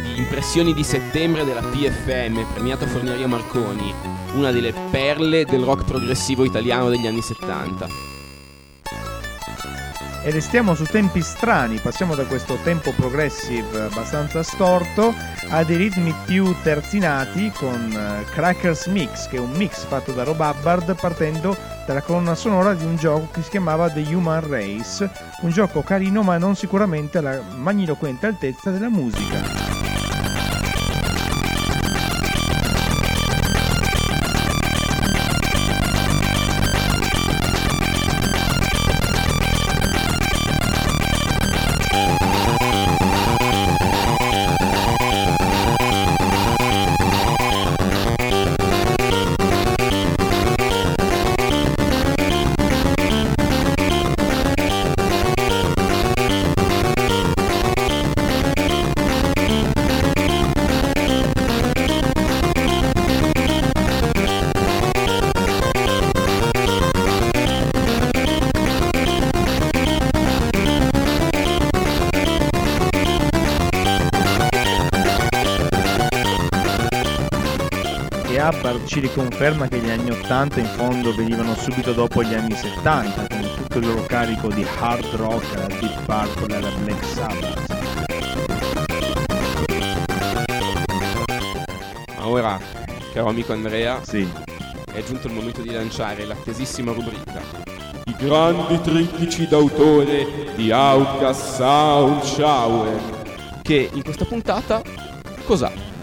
di 0.02 0.18
impressioni 0.18 0.74
di 0.74 0.84
settembre 0.84 1.46
della 1.46 1.62
PFM, 1.62 2.46
premiata 2.52 2.88
Forneria 2.88 3.28
Marconi, 3.28 3.94
una 4.34 4.50
delle 4.50 4.74
perle 4.90 5.46
del 5.46 5.62
rock 5.62 5.84
progressivo 5.84 6.44
italiano 6.44 6.90
degli 6.90 7.06
anni 7.06 7.22
70. 7.22 7.88
E 10.24 10.32
restiamo 10.32 10.74
su 10.74 10.84
tempi 10.86 11.22
strani, 11.22 11.78
passiamo 11.78 12.16
da 12.16 12.26
questo 12.26 12.58
tempo 12.64 12.92
progressive 12.94 13.84
abbastanza 13.84 14.42
storto 14.42 15.14
a 15.50 15.64
dei 15.64 15.78
ritmi 15.78 16.12
più 16.26 16.56
terzinati 16.64 17.52
con 17.52 17.92
eh, 17.92 18.24
Crackers 18.32 18.88
Mix, 18.88 19.28
che 19.28 19.38
è 19.38 19.40
un 19.40 19.52
mix 19.52 19.86
fatto 19.86 20.12
da 20.12 20.24
Rob 20.24 20.40
Hubbard 20.40 20.96
partendo 21.00 21.56
dalla 21.86 22.02
colonna 22.02 22.34
sonora 22.34 22.74
di 22.74 22.84
un 22.84 22.96
gioco 22.96 23.28
che 23.32 23.44
si 23.44 23.52
chiamava 23.52 23.92
The 23.92 24.02
Human 24.12 24.48
Race, 24.48 25.08
un 25.42 25.50
gioco 25.50 25.82
carino 25.82 26.24
ma 26.24 26.38
non 26.38 26.56
sicuramente 26.56 27.18
alla 27.18 27.42
magniloquente 27.56 28.26
altezza 28.26 28.72
della 28.72 28.90
musica. 28.90 29.65
Ci 78.96 79.02
riconferma 79.02 79.68
che 79.68 79.80
gli 79.80 79.90
anni 79.90 80.10
80 80.10 80.62
in 80.62 80.68
fondo 80.68 81.14
venivano 81.14 81.54
subito 81.56 81.92
dopo 81.92 82.24
gli 82.24 82.34
anni 82.34 82.56
70, 82.56 83.28
con 83.28 83.42
tutto 83.58 83.80
il 83.80 83.88
loro 83.88 84.06
carico 84.06 84.48
di 84.48 84.66
hard 84.80 85.06
rock 85.16 85.54
alla 85.54 85.68
Deep 85.68 86.06
Purple 86.06 86.54
e 86.54 86.56
alla 86.56 86.72
Black 86.82 87.04
Sabbath. 87.04 87.74
Ma 92.18 92.26
ora, 92.26 92.58
caro 93.12 93.28
amico 93.28 93.52
Andrea, 93.52 94.00
Sì, 94.02 94.26
è 94.94 95.04
giunto 95.04 95.28
il 95.28 95.34
momento 95.34 95.62
di 95.62 95.72
lanciare 95.72 96.24
l'attesissima 96.24 96.94
rubrica. 96.94 97.42
I 98.06 98.16
grandi 98.18 98.80
trittici 98.80 99.46
d'autore 99.46 100.54
di 100.56 100.72
Outcast 100.72 101.56
Sound 101.56 102.22
Shower. 102.22 103.60
Che 103.62 103.90
in 103.92 104.04
questa 104.04 104.24
puntata 104.24 104.82
cos'ha? 105.44 105.95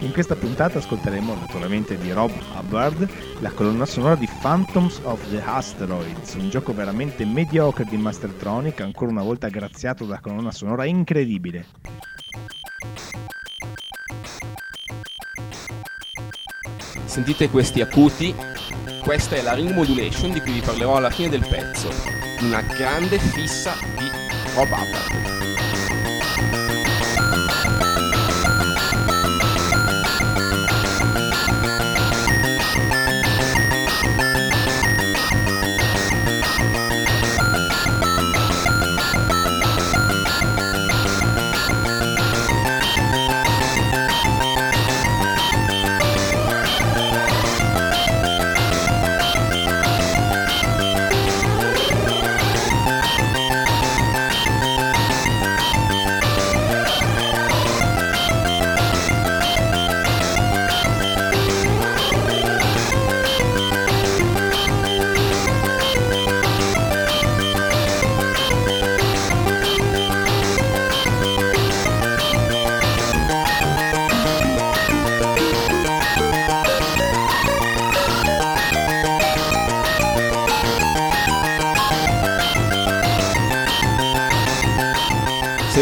In 0.00 0.12
questa 0.12 0.34
puntata 0.34 0.78
ascolteremo 0.78 1.34
naturalmente 1.34 1.98
di 1.98 2.10
Rob 2.12 2.32
Hubbard 2.56 3.08
la 3.40 3.50
colonna 3.50 3.84
sonora 3.84 4.14
di 4.14 4.28
Phantoms 4.40 5.00
of 5.02 5.28
the 5.30 5.42
Asteroids, 5.42 6.34
un 6.34 6.48
gioco 6.48 6.72
veramente 6.72 7.24
mediocre 7.24 7.84
di 7.84 7.96
Mastertronic, 7.96 8.80
ancora 8.80 9.10
una 9.10 9.22
volta 9.22 9.48
graziato 9.48 10.04
da 10.04 10.20
colonna 10.20 10.50
sonora 10.50 10.84
incredibile. 10.84 11.66
Sentite 17.04 17.50
questi 17.50 17.80
acuti? 17.80 18.34
Questa 19.02 19.34
è 19.34 19.42
la 19.42 19.54
ring 19.54 19.72
modulation 19.72 20.30
di 20.30 20.40
cui 20.40 20.52
vi 20.52 20.60
parlerò 20.60 20.96
alla 20.96 21.10
fine 21.10 21.28
del 21.28 21.46
pezzo. 21.48 21.88
Una 22.40 22.60
grande 22.62 23.18
fissa 23.18 23.72
di 23.98 24.08
Rob 24.54 24.68
Hubbard. 24.68 25.29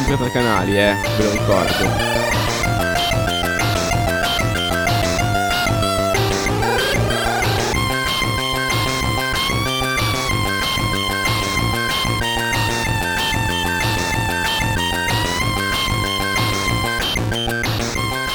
Sempre 0.08 0.30
tre 0.30 0.40
canali, 0.40 0.78
eh, 0.78 0.96
ve 1.18 1.22
lo 1.22 1.30
ricordo. 1.32 2.16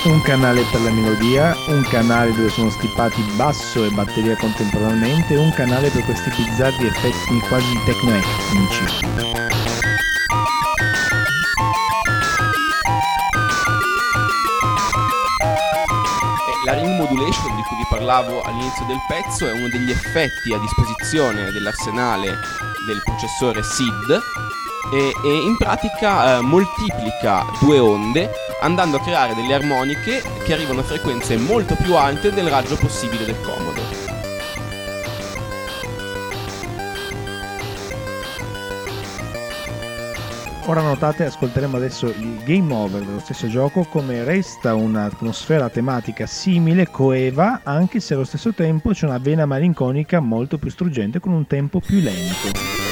un 0.06 0.22
canale 0.22 0.64
per 0.70 0.82
la 0.82 0.92
melodia, 0.92 1.56
un 1.70 1.82
canale 1.90 2.34
dove 2.34 2.50
sono 2.50 2.70
stipati 2.70 3.22
basso 3.36 3.84
e 3.84 3.90
batteria 3.90 4.36
contemporaneamente, 4.36 5.38
un 5.38 5.52
canale 5.54 5.90
per 5.90 6.04
questi 6.04 6.30
bizzarri 6.30 6.86
effetti 6.86 7.40
quasi 7.48 7.80
tecnoetnici. 7.86 9.33
Modulation 17.14 17.56
di 17.56 17.62
cui 17.64 17.78
vi 17.78 17.86
parlavo 17.88 18.42
all'inizio 18.42 18.86
del 18.86 19.00
pezzo 19.08 19.48
è 19.48 19.52
uno 19.52 19.70
degli 19.70 19.92
effetti 19.92 20.52
a 20.52 20.58
disposizione 20.58 21.52
dell'arsenale 21.52 22.40
del 22.88 23.02
processore 23.04 23.62
SID 23.62 24.20
e, 24.92 25.12
e 25.24 25.34
in 25.34 25.56
pratica 25.58 26.38
eh, 26.38 26.42
moltiplica 26.42 27.46
due 27.60 27.78
onde 27.78 28.30
andando 28.62 28.98
a 28.98 29.02
creare 29.02 29.36
delle 29.36 29.54
armoniche 29.54 30.24
che 30.44 30.54
arrivano 30.54 30.80
a 30.80 30.84
frequenze 30.84 31.38
molto 31.38 31.76
più 31.76 31.96
alte 31.96 32.32
del 32.32 32.50
raggio 32.50 32.76
possibile 32.76 33.26
del 33.26 33.40
comodo. 33.42 33.73
Ora 40.74 40.82
notate, 40.82 41.26
ascolteremo 41.26 41.78
adesso 41.78 42.08
il 42.08 42.40
game 42.44 42.74
over 42.74 43.04
dello 43.04 43.20
stesso 43.20 43.48
gioco, 43.48 43.84
come 43.84 44.24
resta 44.24 44.74
un'atmosfera 44.74 45.70
tematica 45.70 46.26
simile, 46.26 46.90
coeva, 46.90 47.62
anche 47.62 48.00
se 48.00 48.16
allo 48.16 48.24
stesso 48.24 48.56
tempo 48.56 48.90
c'è 48.90 49.06
una 49.06 49.20
vena 49.20 49.46
malinconica 49.46 50.20
molto 50.20 50.58
più 50.58 50.72
struggente 50.72 51.20
con 51.20 51.32
un 51.32 51.46
tempo 51.46 51.80
più 51.80 52.00
lento. 52.00 52.83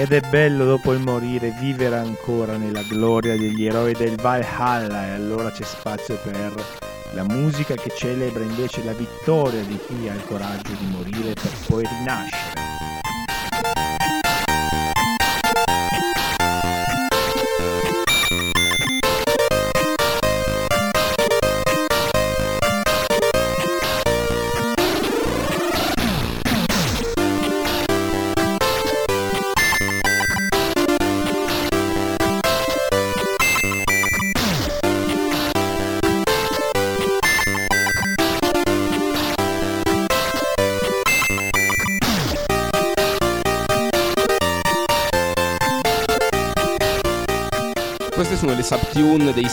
Ed 0.00 0.12
è 0.12 0.20
bello 0.30 0.64
dopo 0.64 0.94
il 0.94 1.00
morire 1.00 1.54
vivere 1.60 1.98
ancora 1.98 2.56
nella 2.56 2.80
gloria 2.80 3.36
degli 3.36 3.66
eroi 3.66 3.92
del 3.92 4.16
Valhalla 4.16 5.08
e 5.08 5.10
allora 5.10 5.50
c'è 5.50 5.62
spazio 5.62 6.18
per 6.22 6.54
la 7.12 7.22
musica 7.24 7.74
che 7.74 7.92
celebra 7.94 8.42
invece 8.42 8.82
la 8.82 8.94
vittoria 8.94 9.60
di 9.60 9.78
chi 9.86 10.08
ha 10.08 10.14
il 10.14 10.24
coraggio 10.24 10.72
di 10.72 10.86
morire 10.86 11.34
per 11.34 11.52
poi 11.66 11.84
rinascere. 11.86 12.49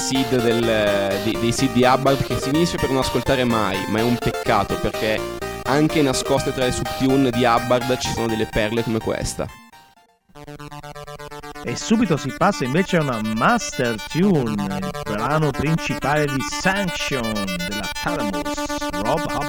Seed, 0.08 0.42
del, 0.42 1.22
dei, 1.24 1.38
dei 1.38 1.52
seed 1.52 1.74
di 1.74 1.84
Hubbard 1.84 2.24
che 2.24 2.36
si 2.36 2.50
finisce 2.50 2.78
per 2.78 2.90
non 2.90 3.00
ascoltare 3.00 3.44
mai, 3.44 3.78
ma 3.90 4.00
è 4.00 4.04
un 4.04 4.18
peccato 4.18 4.80
perché 4.80 5.20
anche 5.64 6.02
nascoste 6.02 6.54
tra 6.54 6.64
le 6.64 6.72
subtune 6.72 7.30
di 7.30 7.44
Hubbard 7.44 7.98
ci 7.98 8.10
sono 8.12 8.28
delle 8.28 8.48
perle 8.50 8.84
come 8.84 9.00
questa. 9.00 9.46
E 11.62 11.76
subito 11.76 12.16
si 12.16 12.34
passa 12.38 12.64
invece 12.64 12.96
a 12.96 13.02
una 13.02 13.22
master 13.22 14.02
tune, 14.08 14.52
il 14.52 14.92
brano 15.04 15.52
principale 15.52 16.26
di 16.26 16.40
Sanction 16.40 17.34
della 17.58 17.90
Thalamus, 18.02 18.66
Rob 18.92 19.26
Hubbard. 19.30 19.47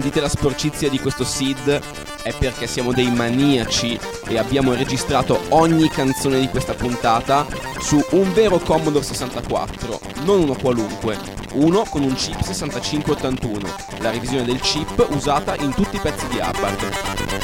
Sentite 0.00 0.22
la 0.22 0.30
sporcizia 0.30 0.88
di 0.88 0.98
questo 0.98 1.24
Sid 1.24 1.78
è 2.22 2.32
perché 2.32 2.66
siamo 2.66 2.90
dei 2.94 3.10
maniaci 3.10 4.00
e 4.28 4.38
abbiamo 4.38 4.72
registrato 4.72 5.38
ogni 5.50 5.90
canzone 5.90 6.40
di 6.40 6.48
questa 6.48 6.72
puntata 6.72 7.46
su 7.80 8.02
un 8.12 8.32
vero 8.32 8.58
Commodore 8.60 9.04
64, 9.04 10.00
non 10.24 10.40
uno 10.40 10.54
qualunque, 10.54 11.18
uno 11.52 11.84
con 11.90 12.00
un 12.00 12.14
chip 12.14 12.40
6581, 12.40 13.68
la 13.98 14.10
revisione 14.10 14.44
del 14.44 14.60
chip 14.60 15.06
usata 15.10 15.54
in 15.56 15.74
tutti 15.74 15.96
i 15.96 16.00
pezzi 16.00 16.26
di 16.28 16.38
Hubbard. 16.38 17.39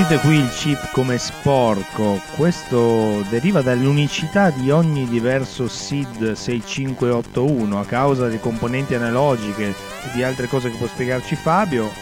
Sentite 0.00 0.26
qui 0.26 0.36
il 0.36 0.48
chip 0.48 0.92
come 0.92 1.18
sporco, 1.18 2.22
questo 2.34 3.22
deriva 3.28 3.60
dall'unicità 3.60 4.48
di 4.48 4.70
ogni 4.70 5.06
diverso 5.06 5.68
SID 5.68 6.32
6581 6.32 7.78
a 7.78 7.84
causa 7.84 8.24
delle 8.24 8.40
componenti 8.40 8.94
analogiche 8.94 9.68
e 9.68 9.74
di 10.14 10.22
altre 10.22 10.46
cose 10.46 10.70
che 10.70 10.78
può 10.78 10.86
spiegarci 10.86 11.36
Fabio. 11.36 11.92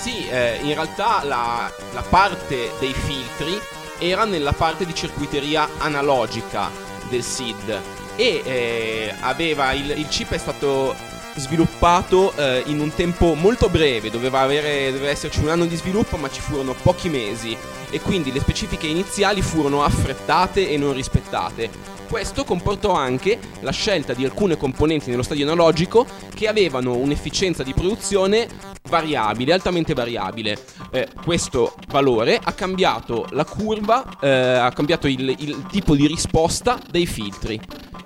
Sì, 0.00 0.28
eh, 0.28 0.60
in 0.62 0.72
realtà 0.72 1.22
la, 1.24 1.70
la 1.92 2.02
parte 2.08 2.70
dei 2.78 2.94
filtri 2.94 3.60
era 3.98 4.24
nella 4.24 4.54
parte 4.54 4.86
di 4.86 4.94
circuiteria 4.94 5.68
analogica 5.76 6.70
del 7.10 7.22
SID 7.22 7.80
e 8.16 8.42
eh, 8.42 9.14
aveva 9.20 9.72
il, 9.72 9.90
il 9.90 10.08
chip 10.08 10.32
è 10.32 10.38
stato 10.38 10.96
sviluppato 11.36 12.34
eh, 12.36 12.62
in 12.66 12.80
un 12.80 12.92
tempo 12.94 13.34
molto 13.34 13.68
breve, 13.68 14.10
doveva, 14.10 14.40
avere, 14.40 14.92
doveva 14.92 15.10
esserci 15.10 15.40
un 15.40 15.48
anno 15.48 15.66
di 15.66 15.76
sviluppo 15.76 16.16
ma 16.16 16.30
ci 16.30 16.40
furono 16.40 16.74
pochi 16.82 17.08
mesi 17.08 17.56
e 17.90 18.00
quindi 18.00 18.32
le 18.32 18.40
specifiche 18.40 18.86
iniziali 18.86 19.42
furono 19.42 19.82
affrettate 19.82 20.70
e 20.70 20.76
non 20.76 20.92
rispettate. 20.92 21.98
Questo 22.08 22.42
comportò 22.42 22.92
anche 22.92 23.38
la 23.60 23.70
scelta 23.70 24.14
di 24.14 24.24
alcune 24.24 24.56
componenti 24.56 25.10
nello 25.10 25.22
stadio 25.22 25.44
analogico 25.44 26.04
che 26.34 26.48
avevano 26.48 26.96
un'efficienza 26.96 27.62
di 27.62 27.72
produzione 27.72 28.48
variabile, 28.88 29.52
altamente 29.52 29.94
variabile. 29.94 30.58
Eh, 30.90 31.06
questo 31.22 31.74
valore 31.88 32.40
ha 32.42 32.52
cambiato 32.52 33.26
la 33.30 33.44
curva, 33.44 34.18
eh, 34.20 34.28
ha 34.28 34.72
cambiato 34.72 35.06
il, 35.06 35.36
il, 35.38 35.66
tipo 35.70 35.94
di 35.94 36.08
risposta 36.08 36.80
dei 36.90 37.06
filtri. 37.06 37.60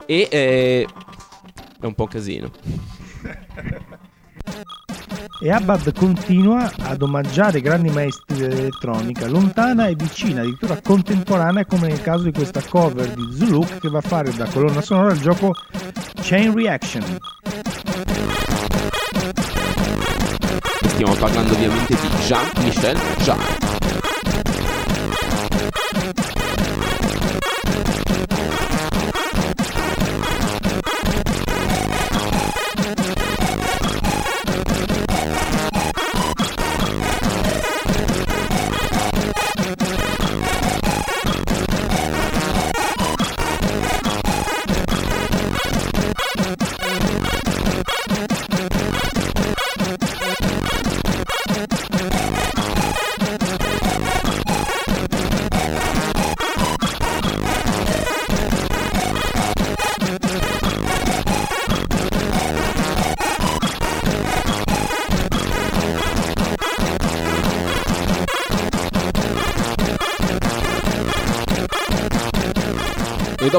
E 0.05 0.29
eh, 0.31 0.87
è 1.81 1.87
un 1.87 1.95
po' 1.95 2.07
casino. 2.07 2.51
E 5.41 5.51
Abad 5.51 5.93
continua 5.93 6.71
ad 6.83 7.03
omaggiare 7.03 7.61
grandi 7.61 7.91
maestri 7.91 8.37
dell'elettronica, 8.39 9.27
lontana 9.27 9.89
e 9.89 9.95
vicina, 9.95 10.41
addirittura 10.41 10.81
contemporanea, 10.81 11.67
come 11.67 11.89
nel 11.89 12.01
caso 12.01 12.25
di 12.25 12.33
questa 12.33 12.63
cover 12.67 13.09
di 13.13 13.33
Zuluk 13.33 13.79
che 13.79 13.89
va 13.89 13.99
a 13.99 14.03
fare 14.03 14.33
da 14.33 14.47
colonna 14.47 14.81
sonora 14.81 15.13
il 15.13 15.21
gioco 15.21 15.53
Chain 16.23 16.55
Reaction. 16.55 17.19
Stiamo 20.87 21.15
parlando 21.15 21.53
ovviamente 21.53 21.95
di 21.95 22.09
Jean-Michel 22.25 22.99
Jarre. 23.19 23.74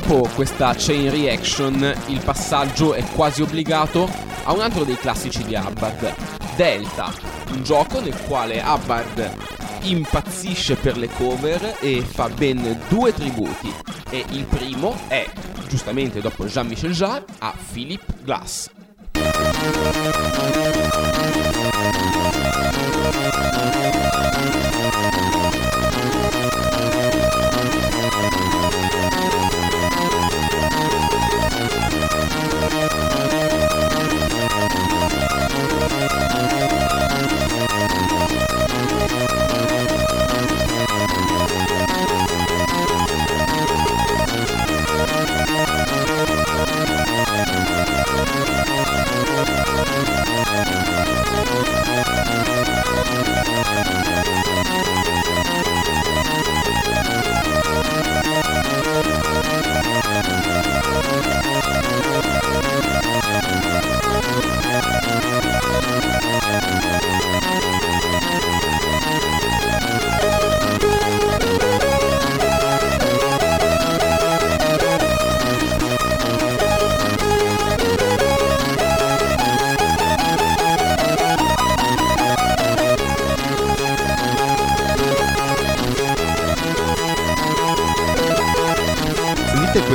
Dopo 0.01 0.27
questa 0.36 0.73
chain 0.75 1.10
reaction 1.10 1.95
il 2.08 2.19
passaggio 2.19 2.93
è 2.93 3.01
quasi 3.13 3.41
obbligato 3.41 4.10
a 4.43 4.51
un 4.51 4.60
altro 4.60 4.84
dei 4.84 4.97
classici 4.97 5.41
di 5.45 5.55
Hubbard, 5.55 6.13
Delta, 6.58 7.13
un 7.53 7.63
gioco 7.63 8.01
nel 8.01 8.19
quale 8.27 8.62
Hubbard 8.62 9.31
impazzisce 9.84 10.75
per 10.75 10.97
le 10.97 11.08
cover 11.08 11.77
e 11.79 12.01
fa 12.01 12.27
ben 12.27 12.77
due 12.89 13.13
tributi. 13.13 13.73
E 14.10 14.25
il 14.31 14.43
primo 14.43 14.97
è, 15.08 15.25
giustamente 15.69 16.19
dopo 16.19 16.43
Jean-Michel 16.43 16.91
Jarre, 16.91 17.23
a 17.39 17.53
Philip 17.71 18.03
Glass. 18.21 18.69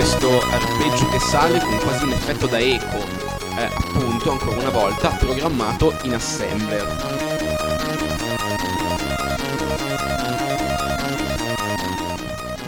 Questo 0.00 0.40
arpeggio 0.40 1.10
che 1.10 1.18
sale 1.18 1.58
con 1.58 1.76
quasi 1.80 2.04
un 2.04 2.12
effetto 2.12 2.46
da 2.46 2.58
eco, 2.58 2.96
eh, 3.58 3.64
appunto 3.64 4.30
ancora 4.30 4.58
una 4.58 4.70
volta 4.70 5.10
programmato 5.10 5.94
in 6.04 6.14
assembler. 6.14 6.86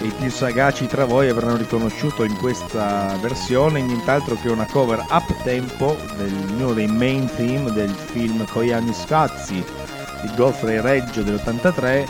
I 0.03 0.13
più 0.19 0.31
sagaci 0.31 0.87
tra 0.87 1.07
voi 1.07 1.31
avranno 1.31 1.57
riconosciuto 1.57 2.23
in 2.25 2.37
questa 2.37 3.17
versione 3.19 3.81
nient'altro 3.81 4.37
che 4.37 4.51
una 4.51 4.67
cover 4.67 5.03
up 5.09 5.43
tempo 5.43 5.97
di 6.17 6.53
uno 6.61 6.75
dei 6.75 6.87
main 6.87 7.25
theme 7.35 7.73
del 7.73 7.95
film 7.95 8.45
Koyani 8.45 8.93
Scazzi 8.93 9.55
di 9.55 10.31
Godfrey 10.37 10.83
Reggio 10.83 11.23
dell'83, 11.23 12.07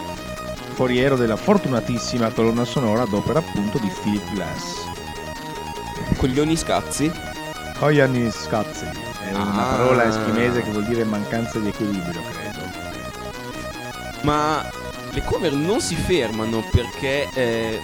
foriero 0.73 1.15
della 1.15 1.37
fortunatissima 1.37 2.31
colonna 2.31 2.65
sonora 2.65 3.03
ad 3.03 3.13
opera 3.13 3.39
appunto 3.39 3.79
di 3.79 3.93
Philip 4.03 4.33
Glass. 4.33 4.92
Coglioni 6.23 6.57
scazzi? 6.57 7.11
Koyani 7.81 8.31
Scazzi 8.31 8.85
è 8.85 9.35
una 9.35 9.55
Ah. 9.55 9.77
parola 9.77 10.05
eschimese 10.05 10.63
che 10.63 10.71
vuol 10.71 10.85
dire 10.85 11.03
mancanza 11.03 11.59
di 11.59 11.67
equilibrio, 11.67 12.23
credo. 12.31 12.61
Ma 14.21 14.65
le 15.11 15.25
cover 15.25 15.53
non 15.53 15.81
si 15.81 15.97
fermano 15.97 16.63
perché 16.71 17.29
eh, 17.35 17.81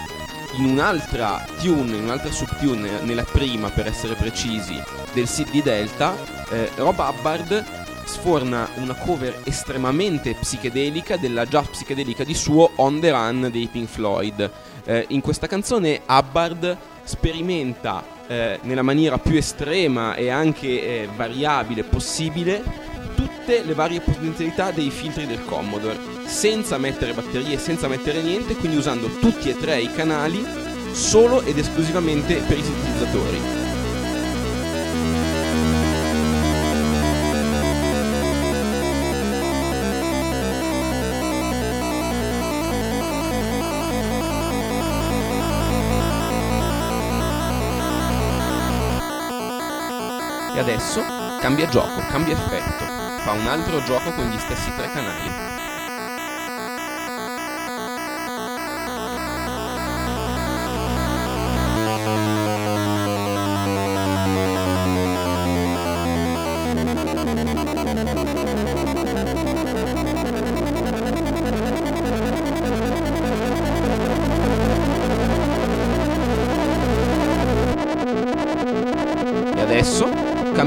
in 0.53 0.67
un'altra 0.67 1.45
tune, 1.61 1.97
in 1.97 2.05
un'altra 2.05 2.31
subtune, 2.31 3.01
nella 3.01 3.25
prima 3.25 3.71
per 3.71 3.89
essere 3.89 4.15
precisi, 4.15 4.81
del 5.13 5.29
di 5.51 5.61
Delta, 5.61 6.15
eh, 6.51 6.71
Rob 6.77 6.97
Hubbard 6.97 7.65
sforna 8.05 8.69
una 8.77 8.95
cover 8.95 9.41
estremamente 9.47 10.35
psichedelica 10.35 11.17
della 11.17 11.45
già 11.45 11.63
psichedelica 11.63 12.23
di 12.23 12.35
suo 12.35 12.71
On 12.77 13.01
the 13.01 13.11
Run 13.11 13.49
dei 13.51 13.67
Pink 13.67 13.89
Floyd. 13.89 14.49
Eh, 14.85 15.07
in 15.09 15.23
questa 15.23 15.49
canzone 15.49 16.03
Hubbard 16.07 16.77
sperimenta 17.03 18.17
eh, 18.29 18.59
nella 18.63 18.83
maniera 18.83 19.19
più 19.19 19.37
estrema 19.37 20.15
e 20.15 20.29
anche 20.29 20.69
eh, 20.69 21.09
variabile 21.17 21.83
possibile 21.83 22.63
tutte 23.17 23.65
le 23.65 23.75
varie 23.75 24.01
potenzialità 24.01 24.71
dei 24.71 24.91
filtri 24.91 25.27
del 25.27 25.45
Commodore, 25.45 25.99
senza 26.27 26.79
mettere 26.79 27.15
batterie, 27.15 27.59
senza 27.59 27.89
mettere 27.89 28.23
niente, 28.23 28.55
quindi 28.55 28.77
usando 28.77 29.09
tutti 29.19 29.49
e 29.49 29.59
tre 29.59 29.81
i 29.81 29.91
canali 29.93 30.45
solo 30.93 31.43
ed 31.43 31.59
esclusivamente 31.59 32.35
per 32.47 32.59
i 32.59 32.63
sintetizzatori. 32.63 33.68
E 50.59 50.61
adesso 50.61 51.05
cambia 51.39 51.69
gioco, 51.69 52.01
cambia 52.09 52.35
effetto, 52.35 52.85
fa 53.23 53.31
un 53.31 53.47
altro 53.47 53.81
gioco 53.85 54.11
con 54.11 54.27
gli 54.27 54.39
stessi 54.39 54.75
tre 54.75 54.91
canali. 54.91 55.31
E 68.35 68.48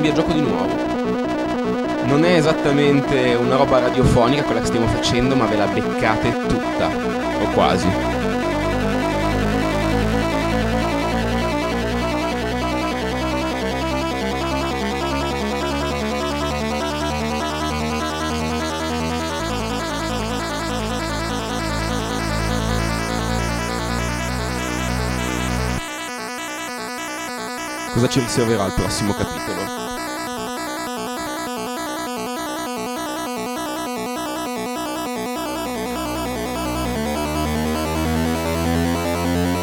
cambia 0.02 0.14
gioco 0.14 0.34
di 0.34 0.42
nuovo. 0.42 0.74
Non 2.06 2.26
è 2.26 2.36
esattamente 2.36 3.36
una 3.36 3.56
roba 3.56 3.78
radiofonica 3.78 4.42
quella 4.42 4.60
che 4.60 4.66
stiamo 4.66 4.88
facendo, 4.88 5.36
ma 5.36 5.46
ve 5.46 5.56
la 5.56 5.68
beccate 5.68 6.48
tutta, 6.48 6.88
o 6.88 7.52
quasi. 7.54 8.31
Cosa 28.02 28.14
ci 28.14 28.20
riserverà 28.22 28.66
il 28.66 28.74
prossimo 28.74 29.14
capitolo? 29.14 29.62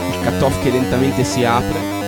Il 0.09 0.19
cut-off 0.23 0.63
che 0.63 0.71
lentamente 0.71 1.25
si 1.25 1.43
apre. 1.43 2.08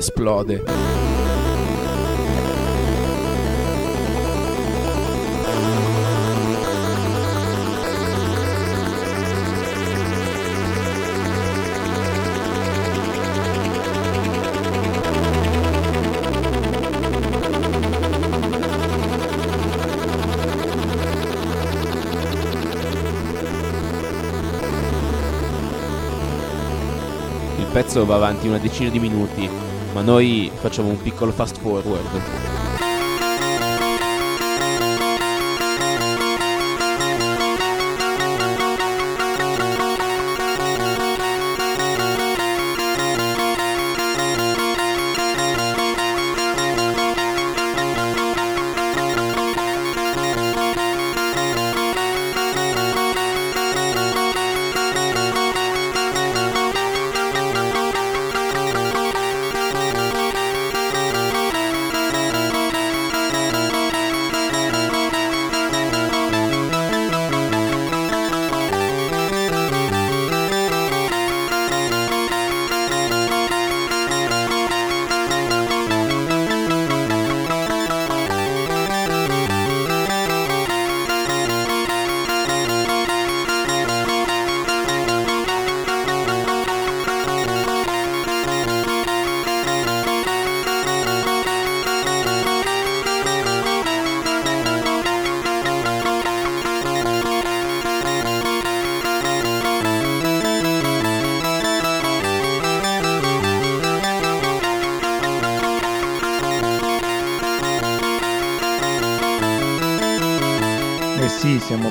Esplode. 0.00 0.62
Il 27.58 27.66
pezzo 27.76 28.04
va 28.04 28.16
avanti 28.16 28.48
una 28.48 28.58
decina 28.58 28.90
di 28.90 28.98
minuti, 28.98 29.48
ma 29.92 30.02
noi 30.02 30.50
facciamo 30.54 30.88
un 30.88 31.00
piccolo 31.00 31.32
fast 31.32 31.58
forward. 31.58 32.49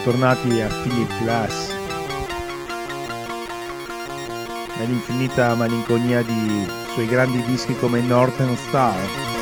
Sì, 0.09 0.17
siamo 0.17 0.27
tornati 0.39 0.61
a 0.61 0.67
Philip 0.67 1.21
Glass. 1.21 1.73
Nell'infinita 4.77 5.53
malinconia 5.55 6.21
di 6.23 6.67
suoi 6.93 7.07
grandi 7.07 7.43
dischi 7.43 7.75
come 7.77 8.01
Northern 8.01 8.55
Star. 8.55 9.38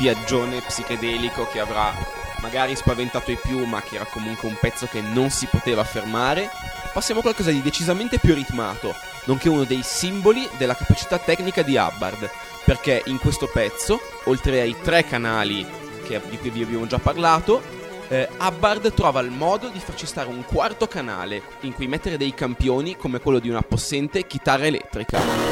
Viaggione 0.00 0.62
psichedelico 0.62 1.46
che 1.46 1.60
avrà 1.60 1.94
magari 2.40 2.74
spaventato 2.74 3.30
i 3.30 3.38
più, 3.40 3.64
ma 3.64 3.82
che 3.82 3.96
era 3.96 4.06
comunque 4.06 4.48
un 4.48 4.56
pezzo 4.58 4.86
che 4.86 5.02
non 5.02 5.28
si 5.28 5.46
poteva 5.46 5.84
fermare, 5.84 6.48
passiamo 6.94 7.20
a 7.20 7.22
qualcosa 7.22 7.50
di 7.50 7.60
decisamente 7.60 8.18
più 8.18 8.32
ritmato, 8.32 8.94
nonché 9.24 9.50
uno 9.50 9.64
dei 9.64 9.82
simboli 9.82 10.48
della 10.56 10.74
capacità 10.74 11.18
tecnica 11.18 11.60
di 11.60 11.76
Hubbard, 11.76 12.30
perché 12.64 13.02
in 13.06 13.18
questo 13.18 13.46
pezzo, 13.52 14.00
oltre 14.24 14.62
ai 14.62 14.74
tre 14.82 15.04
canali 15.04 15.66
che- 16.06 16.22
di 16.30 16.38
cui 16.38 16.48
vi 16.48 16.62
abbiamo 16.62 16.86
già 16.86 16.98
parlato, 16.98 17.62
eh, 18.08 18.26
Hubbard 18.38 18.94
trova 18.94 19.20
il 19.20 19.30
modo 19.30 19.68
di 19.68 19.78
farci 19.78 20.06
stare 20.06 20.28
un 20.28 20.42
quarto 20.46 20.88
canale 20.88 21.42
in 21.60 21.74
cui 21.74 21.86
mettere 21.86 22.16
dei 22.16 22.32
campioni 22.32 22.96
come 22.96 23.20
quello 23.20 23.38
di 23.38 23.50
una 23.50 23.62
possente 23.62 24.26
chitarra 24.26 24.64
elettrica. 24.64 25.49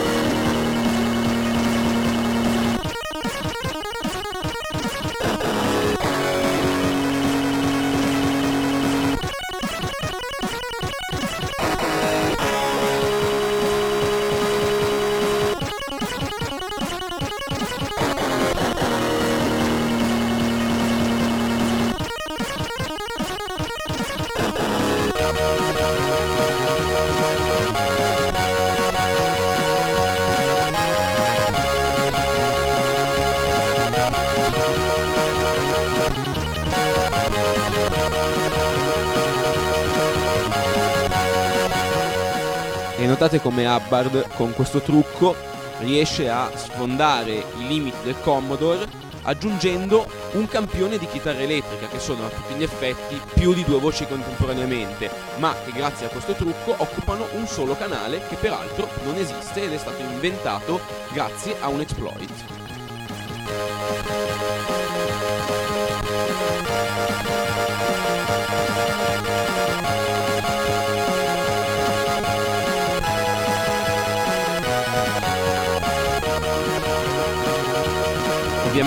E 43.00 43.06
notate 43.06 43.40
come 43.40 43.64
Hubbard 43.64 44.34
con 44.34 44.52
questo 44.54 44.80
trucco 44.80 45.36
riesce 45.78 46.28
a 46.28 46.50
sfondare 46.52 47.32
i 47.32 47.68
limiti 47.68 47.96
del 48.02 48.16
Commodore 48.20 49.06
aggiungendo 49.22 50.04
un 50.32 50.48
campione 50.48 50.98
di 50.98 51.06
chitarra 51.06 51.38
elettrica 51.38 51.86
che 51.86 52.00
sono 52.00 52.26
a 52.26 52.28
tutti 52.28 52.54
gli 52.54 52.64
effetti 52.64 53.20
più 53.34 53.54
di 53.54 53.62
due 53.62 53.78
voci 53.78 54.04
contemporaneamente, 54.04 55.10
ma 55.36 55.54
che 55.64 55.70
grazie 55.70 56.06
a 56.06 56.08
questo 56.08 56.32
trucco 56.32 56.74
occupano 56.76 57.28
un 57.34 57.46
solo 57.46 57.76
canale 57.76 58.20
che 58.28 58.34
peraltro 58.34 58.88
non 59.04 59.14
esiste 59.14 59.62
ed 59.62 59.72
è 59.72 59.78
stato 59.78 60.02
inventato 60.02 60.80
grazie 61.12 61.56
a 61.60 61.68
un 61.68 61.80
exploit. 61.80 62.44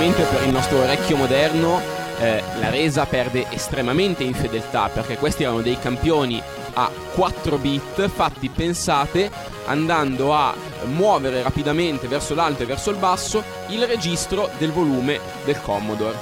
Ovviamente 0.01 0.35
per 0.35 0.47
il 0.47 0.51
nostro 0.51 0.79
orecchio 0.79 1.15
moderno 1.15 1.79
eh, 2.17 2.41
la 2.59 2.71
resa 2.71 3.05
perde 3.05 3.45
estremamente 3.51 4.23
in 4.23 4.33
fedeltà 4.33 4.89
perché 4.89 5.15
questi 5.15 5.43
erano 5.43 5.61
dei 5.61 5.77
campioni 5.77 6.41
a 6.73 6.89
4 7.13 7.57
bit 7.59 8.07
fatti 8.07 8.49
pensate 8.49 9.29
andando 9.67 10.33
a 10.33 10.55
muovere 10.85 11.43
rapidamente 11.43 12.07
verso 12.07 12.33
l'alto 12.33 12.63
e 12.63 12.65
verso 12.65 12.89
il 12.89 12.97
basso 12.97 13.43
il 13.67 13.85
registro 13.85 14.49
del 14.57 14.71
volume 14.71 15.19
del 15.45 15.61
Commodore. 15.61 16.17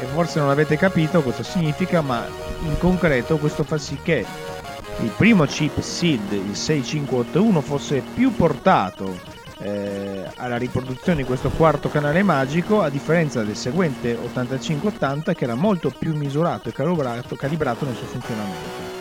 E 0.00 0.06
forse 0.06 0.38
non 0.38 0.48
avete 0.48 0.78
capito 0.78 1.20
cosa 1.20 1.42
significa, 1.42 2.00
ma 2.00 2.26
in 2.62 2.78
concreto 2.78 3.36
questo 3.36 3.64
fa 3.64 3.76
sì 3.76 3.98
che 4.02 4.24
il 5.00 5.10
primo 5.14 5.44
chip 5.44 5.78
SID, 5.78 6.32
il 6.32 6.56
6581, 6.56 7.60
fosse 7.60 8.02
più 8.14 8.34
portato 8.34 9.35
eh, 9.58 10.30
alla 10.36 10.56
riproduzione 10.56 11.18
di 11.18 11.24
questo 11.24 11.50
quarto 11.50 11.88
canale 11.88 12.22
magico 12.22 12.82
a 12.82 12.90
differenza 12.90 13.42
del 13.42 13.56
seguente 13.56 14.14
8580 14.14 15.34
che 15.34 15.44
era 15.44 15.54
molto 15.54 15.90
più 15.90 16.14
misurato 16.14 16.68
e 16.68 16.72
calibrato, 16.72 17.36
calibrato 17.36 17.84
nel 17.84 17.96
suo 17.96 18.06
funzionamento 18.06 18.94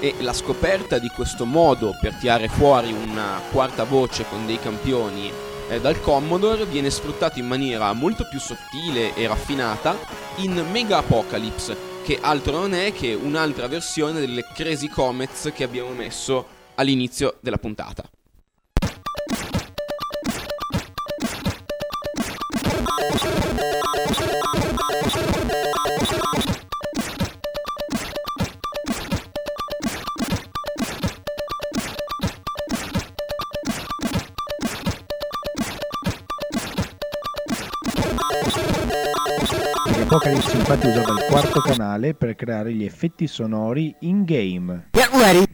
e 0.00 0.14
la 0.20 0.32
scoperta 0.32 0.98
di 0.98 1.08
questo 1.08 1.46
modo 1.46 1.96
per 2.00 2.14
tirare 2.14 2.48
fuori 2.48 2.92
una 2.92 3.40
quarta 3.50 3.84
voce 3.84 4.26
con 4.28 4.44
dei 4.44 4.58
campioni 4.58 5.32
eh, 5.68 5.80
dal 5.80 6.00
Commodore 6.00 6.66
viene 6.66 6.90
sfruttato 6.90 7.38
in 7.38 7.46
maniera 7.46 7.92
molto 7.92 8.26
più 8.28 8.38
sottile 8.38 9.14
e 9.14 9.26
raffinata 9.26 9.96
in 10.36 10.64
Mega 10.70 10.98
Apocalypse 10.98 11.94
che 12.04 12.18
altro 12.20 12.52
non 12.52 12.74
è 12.74 12.92
che 12.92 13.14
un'altra 13.14 13.66
versione 13.66 14.20
delle 14.20 14.44
Crazy 14.54 14.88
Comets 14.88 15.50
che 15.54 15.64
abbiamo 15.64 15.90
messo 15.90 16.46
all'inizio 16.76 17.38
della 17.40 17.58
puntata. 17.58 18.04
Apocalypse 40.16 40.56
infatti 40.56 40.86
usava 40.86 41.12
il 41.12 41.26
quarto 41.28 41.60
canale 41.60 42.14
per 42.14 42.34
creare 42.34 42.72
gli 42.72 42.84
effetti 42.84 43.26
sonori 43.26 43.94
in 44.00 44.24
game. 44.24 44.88
Get 44.92 45.10
ready. 45.12 45.45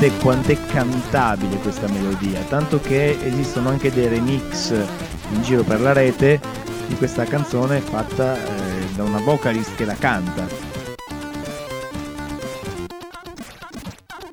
Capite 0.00 0.22
quanto 0.22 0.52
è 0.52 0.56
cantabile 0.66 1.56
questa 1.58 1.86
melodia, 1.86 2.40
tanto 2.44 2.80
che 2.80 3.18
esistono 3.22 3.68
anche 3.68 3.92
dei 3.92 4.08
remix 4.08 4.70
in 4.70 5.42
giro 5.42 5.62
per 5.62 5.78
la 5.82 5.92
rete 5.92 6.40
di 6.88 6.94
questa 6.94 7.24
canzone 7.24 7.80
fatta 7.80 8.34
eh, 8.34 8.86
da 8.96 9.02
una 9.02 9.20
vocalist 9.20 9.74
che 9.74 9.84
la 9.84 9.94
canta. 9.94 10.46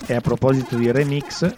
E 0.06 0.16
a 0.16 0.22
proposito 0.22 0.78
di 0.78 0.90
remix, 0.90 1.54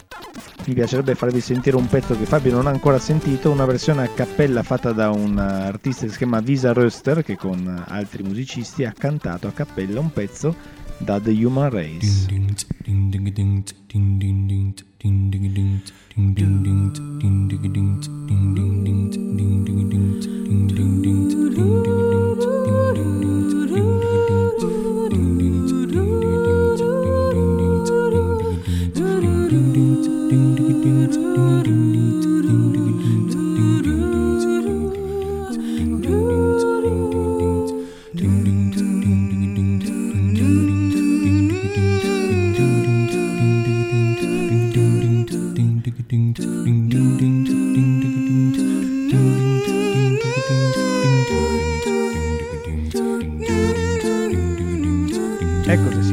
mi 0.64 0.74
piacerebbe 0.74 1.14
farvi 1.14 1.40
sentire 1.40 1.76
un 1.76 1.86
pezzo 1.86 2.18
che 2.18 2.26
Fabio 2.26 2.50
non 2.50 2.66
ha 2.66 2.70
ancora 2.70 2.98
sentito, 2.98 3.52
una 3.52 3.64
versione 3.64 4.02
a 4.02 4.08
cappella 4.08 4.64
fatta 4.64 4.90
da 4.90 5.10
un 5.10 5.38
artista 5.38 6.06
che 6.06 6.10
si 6.10 6.18
chiama 6.18 6.40
Visa 6.40 6.72
Röster 6.72 7.22
che 7.22 7.36
con 7.36 7.84
altri 7.86 8.24
musicisti 8.24 8.84
ha 8.84 8.92
cantato 8.92 9.46
a 9.46 9.52
cappella 9.52 10.00
un 10.00 10.12
pezzo 10.12 10.78
da 11.00 11.18
The 11.18 11.32
Human 11.32 11.70
Race. 11.72 12.28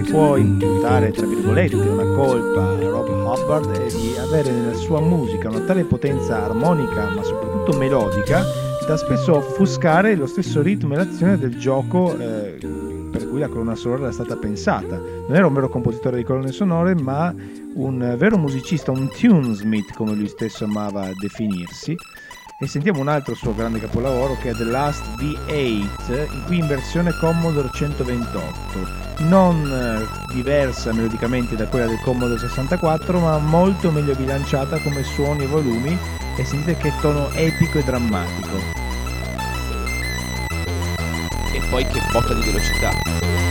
Può 0.09 0.37
imputare, 0.37 1.11
tra 1.11 1.25
virgolette, 1.25 1.75
una 1.75 2.03
colpa 2.15 2.69
a 2.69 2.79
Rob 2.79 3.09
Hubbard 3.09 3.71
è 3.71 3.87
di 3.87 4.15
avere 4.17 4.51
nella 4.51 4.75
sua 4.75 5.01
musica 5.01 5.49
una 5.49 5.59
tale 5.61 5.83
potenza 5.83 6.43
armonica, 6.43 7.09
ma 7.09 7.23
soprattutto 7.23 7.77
melodica, 7.77 8.43
da 8.85 8.95
spesso 8.95 9.35
offuscare 9.35 10.15
lo 10.15 10.25
stesso 10.25 10.61
ritmo 10.61 10.93
e 10.93 10.97
l'azione 10.97 11.37
del 11.37 11.57
gioco 11.57 12.17
eh, 12.17 12.57
per 13.11 13.27
cui 13.29 13.39
la 13.39 13.49
colonna 13.49 13.75
sonora 13.75 14.03
era 14.03 14.11
stata 14.11 14.37
pensata. 14.37 14.97
Non 14.97 15.35
era 15.35 15.45
un 15.45 15.53
vero 15.53 15.67
compositore 15.67 16.17
di 16.17 16.23
colonne 16.23 16.51
sonore, 16.51 16.95
ma 16.95 17.33
un 17.73 18.15
vero 18.17 18.37
musicista, 18.37 18.91
un 18.91 19.09
tunesmith, 19.09 19.93
come 19.93 20.15
lui 20.15 20.27
stesso 20.27 20.63
amava 20.63 21.09
definirsi 21.19 21.95
e 22.59 22.65
sentiamo 22.65 22.99
un 22.99 23.07
altro 23.07 23.35
suo 23.35 23.53
grande 23.53 23.79
capolavoro 23.79 24.35
che 24.37 24.49
è 24.49 24.53
The 24.53 24.63
Last 24.63 25.03
V8 25.19 26.31
in 26.31 26.43
qui 26.47 26.57
in 26.57 26.67
versione 26.67 27.11
Commodore 27.19 27.69
128 27.71 29.25
non 29.25 29.63
eh, 29.63 30.33
diversa 30.33 30.91
melodicamente 30.91 31.55
da 31.55 31.67
quella 31.67 31.85
del 31.85 31.99
Commodore 32.01 32.39
64 32.39 33.19
ma 33.19 33.37
molto 33.37 33.91
meglio 33.91 34.15
bilanciata 34.15 34.79
come 34.79 35.03
suoni 35.03 35.43
e 35.43 35.47
volumi 35.47 35.95
e 36.35 36.43
sentite 36.43 36.77
che 36.77 36.91
tono 36.99 37.29
epico 37.33 37.77
e 37.77 37.83
drammatico 37.83 38.85
E 41.53 41.61
poi 41.69 41.85
che 41.85 42.01
botta 42.11 42.33
di 42.33 42.41
velocità. 42.43 43.46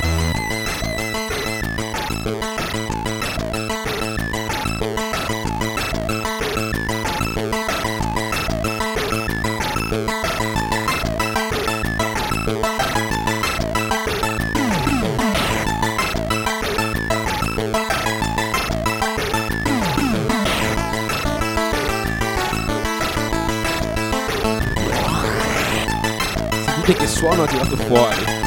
Sentite 27.16 27.16
che 27.16 27.18
suono 27.18 27.42
ha 27.42 27.46
tirato 27.46 28.45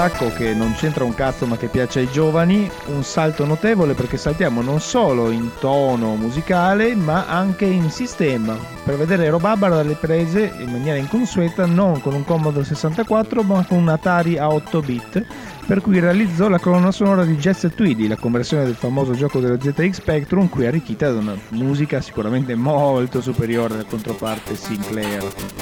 stacco 0.00 0.32
che 0.32 0.54
non 0.54 0.72
c'entra 0.72 1.04
un 1.04 1.12
cazzo 1.12 1.44
ma 1.44 1.58
che 1.58 1.66
piace 1.66 1.98
ai 1.98 2.10
giovani, 2.10 2.70
un 2.86 3.04
salto 3.04 3.44
notevole 3.44 3.92
perché 3.92 4.16
saltiamo 4.16 4.62
non 4.62 4.80
solo 4.80 5.28
in 5.28 5.50
tono 5.58 6.14
musicale 6.14 6.94
ma 6.94 7.26
anche 7.26 7.66
in 7.66 7.90
sistema, 7.90 8.56
per 8.82 8.96
vedere 8.96 9.28
Robabara 9.28 9.74
dalle 9.74 9.96
prese 9.96 10.54
in 10.56 10.70
maniera 10.70 10.96
inconsueta 10.96 11.66
non 11.66 12.00
con 12.00 12.14
un 12.14 12.24
Commodore 12.24 12.64
64 12.64 13.42
ma 13.42 13.62
con 13.66 13.76
un 13.76 13.88
Atari 13.90 14.38
a 14.38 14.48
8 14.48 14.80
bit 14.80 15.26
per 15.66 15.82
cui 15.82 15.98
realizzò 15.98 16.48
la 16.48 16.58
colonna 16.58 16.92
sonora 16.92 17.26
di 17.26 17.36
Jazz 17.36 17.66
Tweedy, 17.76 18.08
la 18.08 18.16
conversione 18.16 18.64
del 18.64 18.76
famoso 18.76 19.12
gioco 19.12 19.38
dello 19.38 19.60
ZX 19.60 19.90
Spectrum 19.90 20.48
qui 20.48 20.64
arricchita 20.64 21.12
da 21.12 21.18
una 21.18 21.36
musica 21.50 22.00
sicuramente 22.00 22.54
molto 22.54 23.20
superiore 23.20 23.74
alla 23.74 23.84
controparte 23.84 24.56
Sinclair. 24.56 25.59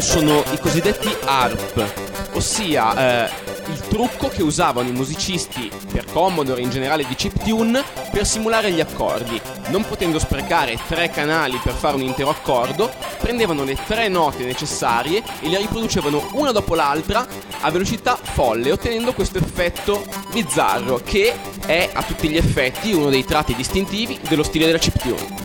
Suono 0.00 0.42
sono 0.42 0.52
i 0.52 0.58
cosiddetti 0.58 1.08
ARP, 1.24 2.34
ossia 2.34 3.24
eh, 3.24 3.30
il 3.70 3.80
trucco 3.88 4.28
che 4.28 4.42
usavano 4.42 4.88
i 4.90 4.92
musicisti 4.92 5.70
per 5.90 6.04
Commodore 6.12 6.60
in 6.60 6.68
generale 6.68 7.06
di 7.06 7.14
chiptune 7.14 7.82
per 8.10 8.26
simulare 8.26 8.70
gli 8.72 8.80
accordi. 8.80 9.40
Non 9.68 9.86
potendo 9.86 10.18
sprecare 10.18 10.78
tre 10.86 11.08
canali 11.08 11.58
per 11.62 11.72
fare 11.72 11.96
un 11.96 12.02
intero 12.02 12.28
accordo, 12.28 12.92
prendevano 13.18 13.64
le 13.64 13.78
tre 13.86 14.08
note 14.08 14.44
necessarie 14.44 15.22
e 15.40 15.48
le 15.48 15.56
riproducevano 15.58 16.28
una 16.32 16.52
dopo 16.52 16.74
l'altra 16.74 17.26
a 17.60 17.70
velocità 17.70 18.18
folle, 18.20 18.72
ottenendo 18.72 19.14
questo 19.14 19.38
effetto 19.38 20.04
bizzarro 20.30 21.00
che 21.02 21.34
è 21.64 21.88
a 21.90 22.02
tutti 22.02 22.28
gli 22.28 22.36
effetti 22.36 22.92
uno 22.92 23.08
dei 23.08 23.24
tratti 23.24 23.54
distintivi 23.54 24.20
dello 24.28 24.42
stile 24.42 24.66
della 24.66 24.78
chiptune. 24.78 25.35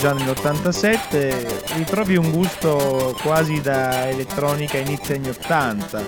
Già 0.00 0.14
nell'87, 0.14 1.74
ritrovi 1.76 2.16
un 2.16 2.30
gusto 2.30 3.14
quasi 3.20 3.60
da 3.60 4.08
elettronica 4.08 4.78
inizio 4.78 5.14
anni 5.14 5.28
80. 5.28 6.06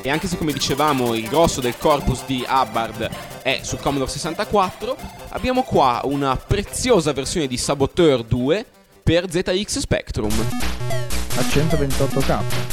E 0.00 0.10
anche 0.10 0.26
se 0.26 0.38
come 0.38 0.52
dicevamo 0.52 1.14
il 1.14 1.28
grosso 1.28 1.60
del 1.60 1.76
corpus 1.76 2.24
di 2.24 2.42
Hubbard 2.48 3.10
è 3.42 3.60
sul 3.62 3.78
Commodore 3.80 4.10
64, 4.10 4.96
abbiamo 5.28 5.64
qua 5.64 6.00
una 6.04 6.34
preziosa 6.34 7.12
versione 7.12 7.46
di 7.46 7.58
Saboteur 7.58 8.24
2 8.24 8.64
per 9.02 9.30
ZX 9.30 9.78
Spectrum. 9.78 10.32
A 11.36 11.40
128k. 11.42 12.65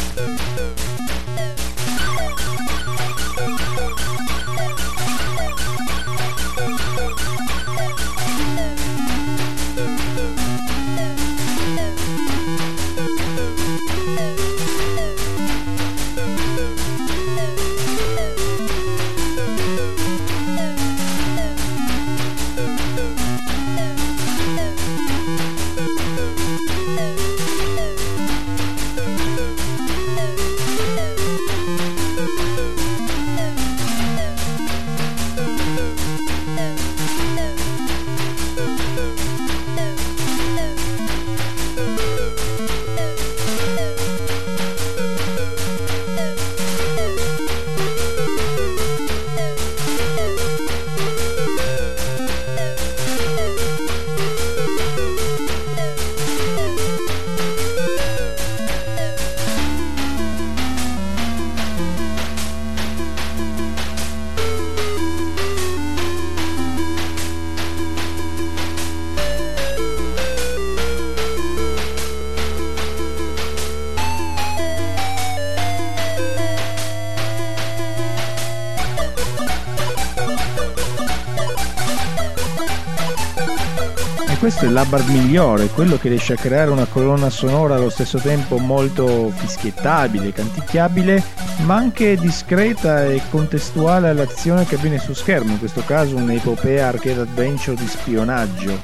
l'Hubbard 84.73 85.07
migliore, 85.07 85.67
quello 85.67 85.97
che 85.97 86.09
riesce 86.09 86.33
a 86.33 86.37
creare 86.37 86.71
una 86.71 86.85
colonna 86.85 87.29
sonora 87.29 87.75
allo 87.75 87.91
stesso 87.91 88.17
tempo 88.17 88.57
molto 88.57 89.31
fischiettabile, 89.35 90.33
canticchiabile, 90.33 91.23
ma 91.65 91.75
anche 91.75 92.17
discreta 92.17 93.05
e 93.05 93.21
contestuale 93.29 94.09
all'azione 94.09 94.65
che 94.65 94.75
avviene 94.75 94.97
su 94.97 95.13
schermo, 95.13 95.51
in 95.51 95.59
questo 95.59 95.83
caso 95.85 96.15
un'epopea 96.15 96.87
arcade 96.87 97.21
adventure 97.21 97.77
di 97.77 97.87
spionaggio. 97.87 98.83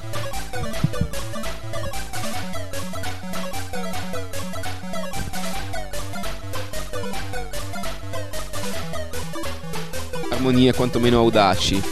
Armonie 10.31 10.73
quantomeno 10.73 11.17
audaci. 11.17 11.83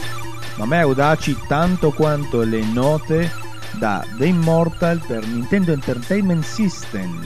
Ma 0.54 0.64
a 0.64 0.66
me 0.66 0.80
audaci 0.80 1.36
tanto 1.46 1.90
quanto 1.90 2.42
le 2.42 2.62
note 2.62 3.46
da 3.78 4.04
The 4.16 4.26
Immortal 4.26 5.00
per 5.06 5.24
Nintendo 5.26 5.72
Entertainment 5.72 6.44
System. 6.44 7.20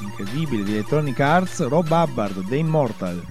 Incredibile, 0.00 0.64
di 0.64 0.72
Electronic 0.72 1.18
Arts, 1.20 1.66
Rob 1.68 1.88
Hubbard, 1.88 2.46
The 2.48 2.56
Immortal. 2.56 3.22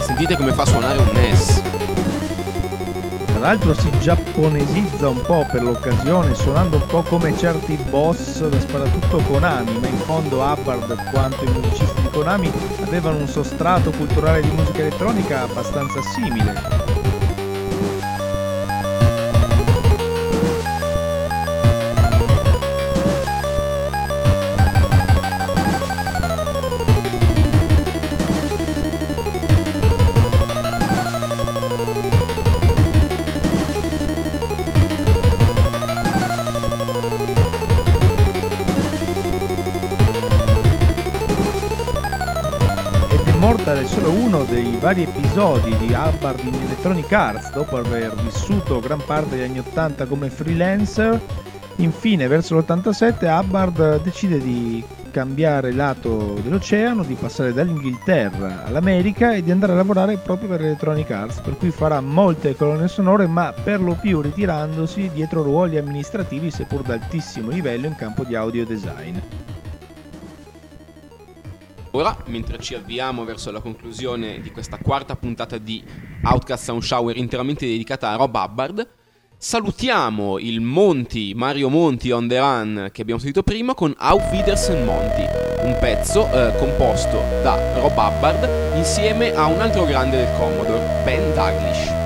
Sentite 0.00 0.36
come 0.36 0.52
fa 0.52 0.64
suonare 0.64 0.98
un 0.98 1.10
NES 1.12 1.53
l'altro 3.44 3.74
si 3.74 3.90
giapponesizza 4.00 5.06
un 5.10 5.20
po' 5.20 5.46
per 5.52 5.62
l'occasione, 5.62 6.34
suonando 6.34 6.76
un 6.76 6.86
po' 6.86 7.02
come 7.02 7.36
certi 7.36 7.76
boss 7.90 8.42
da 8.48 8.58
sparatutto 8.58 9.18
Konami, 9.18 9.78
ma 9.80 9.86
in 9.86 9.98
fondo 9.98 10.40
Hubbard 10.40 11.10
quanto 11.10 11.44
i 11.44 11.50
musicisti 11.50 12.00
di 12.00 12.08
Konami 12.08 12.50
avevano 12.86 13.18
un 13.18 13.28
sostrato 13.28 13.90
culturale 13.90 14.40
di 14.40 14.48
musica 14.48 14.78
elettronica 14.78 15.42
abbastanza 15.42 16.00
simile. 16.00 16.83
Vari 44.84 45.04
episodi 45.04 45.74
di 45.78 45.94
Hubbard 45.94 46.44
in 46.44 46.52
Electronic 46.52 47.10
Arts 47.10 47.52
dopo 47.52 47.78
aver 47.78 48.14
vissuto 48.16 48.80
gran 48.80 49.02
parte 49.02 49.30
degli 49.30 49.48
anni 49.48 49.58
80 49.60 50.04
come 50.04 50.28
freelancer. 50.28 51.18
Infine, 51.76 52.26
verso 52.26 52.54
l'87, 52.54 53.24
Hubbard 53.26 54.02
decide 54.02 54.38
di 54.38 54.84
cambiare 55.10 55.72
lato 55.72 56.38
dell'oceano, 56.42 57.02
di 57.02 57.14
passare 57.14 57.54
dall'Inghilterra 57.54 58.64
all'America 58.66 59.32
e 59.32 59.42
di 59.42 59.50
andare 59.50 59.72
a 59.72 59.76
lavorare 59.76 60.18
proprio 60.18 60.50
per 60.50 60.60
Electronic 60.60 61.10
Arts, 61.10 61.40
per 61.40 61.56
cui 61.56 61.70
farà 61.70 62.02
molte 62.02 62.54
colonne 62.54 62.86
sonore, 62.86 63.26
ma 63.26 63.54
per 63.54 63.80
lo 63.80 63.96
più 63.98 64.20
ritirandosi 64.20 65.08
dietro 65.14 65.42
ruoli 65.42 65.78
amministrativi 65.78 66.50
seppur 66.50 66.82
d'altissimo 66.82 67.48
livello 67.48 67.86
in 67.86 67.96
campo 67.96 68.22
di 68.22 68.34
audio 68.34 68.66
design. 68.66 69.16
Ora, 71.96 72.16
mentre 72.26 72.58
ci 72.58 72.74
avviamo 72.74 73.24
verso 73.24 73.52
la 73.52 73.60
conclusione 73.60 74.40
di 74.40 74.50
questa 74.50 74.78
quarta 74.78 75.14
puntata 75.14 75.58
di 75.58 75.80
Outcast 76.24 76.64
Sound 76.64 76.82
Shower 76.82 77.16
interamente 77.16 77.66
dedicata 77.66 78.10
a 78.10 78.16
Rob 78.16 78.34
Hubbard, 78.34 78.88
salutiamo 79.36 80.40
il 80.40 80.60
Monty, 80.60 81.34
Mario 81.34 81.68
Monti 81.68 82.10
on 82.10 82.26
the 82.26 82.36
Run 82.36 82.88
che 82.90 83.02
abbiamo 83.02 83.20
sentito 83.20 83.44
prima 83.44 83.74
con 83.74 83.94
Auf 83.96 84.28
Wiedersehen 84.32 84.84
Monty, 84.84 85.24
un 85.62 85.76
pezzo 85.78 86.28
eh, 86.32 86.56
composto 86.56 87.22
da 87.44 87.78
Rob 87.78 87.96
Hubbard 87.96 88.76
insieme 88.76 89.32
a 89.32 89.46
un 89.46 89.60
altro 89.60 89.84
grande 89.84 90.16
del 90.16 90.36
Commodore, 90.36 91.02
Ben 91.04 91.32
Daglish. 91.32 92.03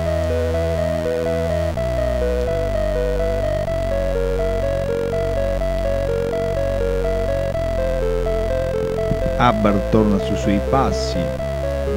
Hubbard 9.39 9.89
torna 9.89 10.17
sui 10.19 10.35
suoi 10.35 10.59
passi, 10.69 11.17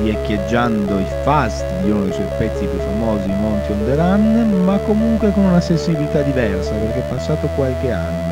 riecheggiando 0.00 0.96
i 1.00 1.06
fast 1.24 1.64
di 1.82 1.90
uno 1.90 2.04
dei 2.04 2.12
suoi 2.12 2.28
pezzi 2.38 2.66
più 2.66 2.78
famosi, 2.78 3.30
Monty 3.30 3.72
on 3.72 3.84
the 3.84 3.96
Run, 3.96 4.62
ma 4.64 4.78
comunque 4.78 5.32
con 5.32 5.46
una 5.46 5.60
sensibilità 5.60 6.22
diversa 6.22 6.70
perché 6.74 7.00
è 7.00 7.08
passato 7.08 7.48
qualche 7.48 7.90
anno. 7.90 8.31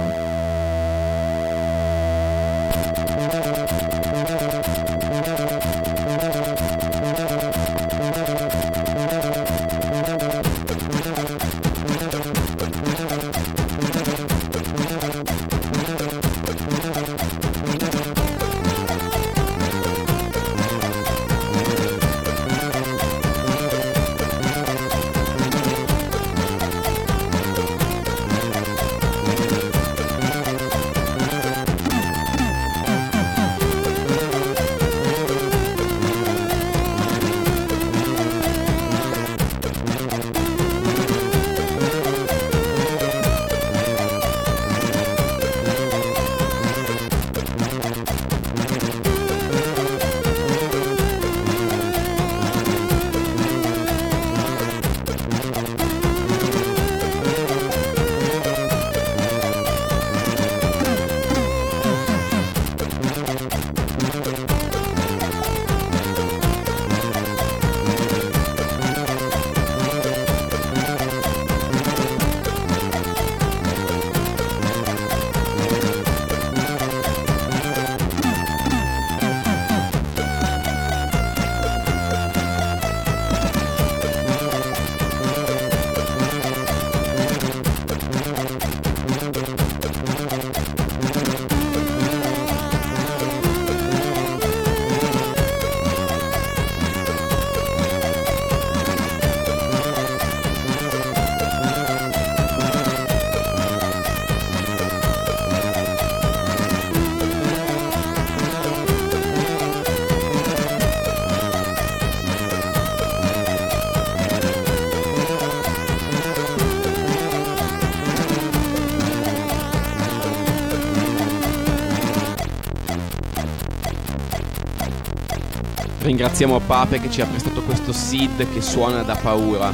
Ringraziamo 126.10 126.58
Pape 126.58 126.98
che 126.98 127.08
ci 127.08 127.20
ha 127.20 127.24
prestato 127.24 127.62
questo 127.62 127.92
SID 127.92 128.52
che 128.52 128.60
suona 128.60 129.02
da 129.02 129.14
paura. 129.14 129.72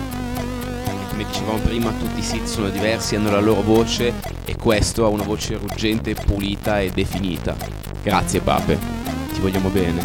Come 1.08 1.24
dicevamo 1.24 1.56
prima, 1.60 1.90
tutti 1.92 2.18
i 2.18 2.22
SID 2.22 2.44
sono 2.44 2.68
diversi, 2.68 3.16
hanno 3.16 3.30
la 3.30 3.40
loro 3.40 3.62
voce 3.62 4.12
e 4.44 4.54
questo 4.54 5.06
ha 5.06 5.08
una 5.08 5.22
voce 5.22 5.56
ruggente, 5.56 6.12
pulita 6.12 6.78
e 6.78 6.90
definita. 6.90 7.56
Grazie 8.02 8.42
Pape, 8.42 8.78
ti 9.32 9.40
vogliamo 9.40 9.70
bene. 9.70 10.04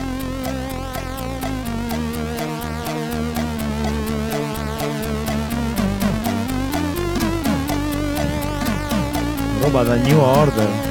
Roba 9.59 9.84
da 9.84 9.95
New 9.95 10.17
Order. 10.17 10.90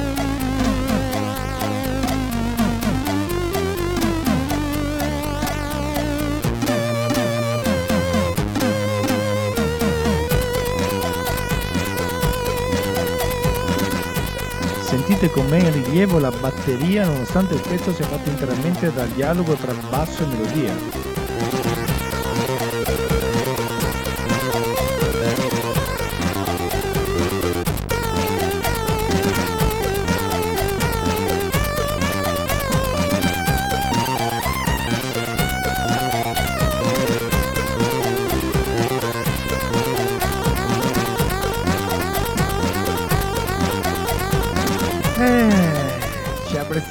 Sentite 15.21 15.39
con 15.39 15.51
me 15.51 15.59
in 15.59 15.71
rilievo 15.85 16.18
la 16.18 16.31
batteria 16.31 17.05
nonostante 17.05 17.53
il 17.53 17.61
pezzo 17.61 17.93
sia 17.93 18.07
fatto 18.07 18.31
interamente 18.31 18.91
dal 18.91 19.09
dialogo 19.09 19.53
tra 19.53 19.75
basso 19.91 20.23
e 20.23 20.27
melodia. 20.27 21.20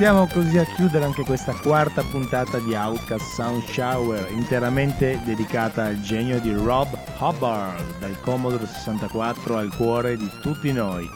Apprestiamo 0.10 0.28
così 0.28 0.58
a 0.58 0.64
chiudere 0.64 1.06
anche 1.06 1.24
questa 1.24 1.54
quarta 1.54 2.02
puntata 2.02 2.58
di 2.58 2.74
Outcast 2.74 3.34
Sound 3.34 3.64
Shower, 3.66 4.32
interamente 4.32 5.20
dedicata 5.24 5.86
al 5.86 6.00
genio 6.02 6.40
di 6.40 6.52
Rob 6.52 6.98
Hubbard, 7.20 8.00
dal 8.00 8.20
Commodore 8.22 8.66
64 8.66 9.58
al 9.58 9.76
cuore 9.76 10.18
di 10.18 10.28
tutti 10.42 10.72
noi. 10.72 11.08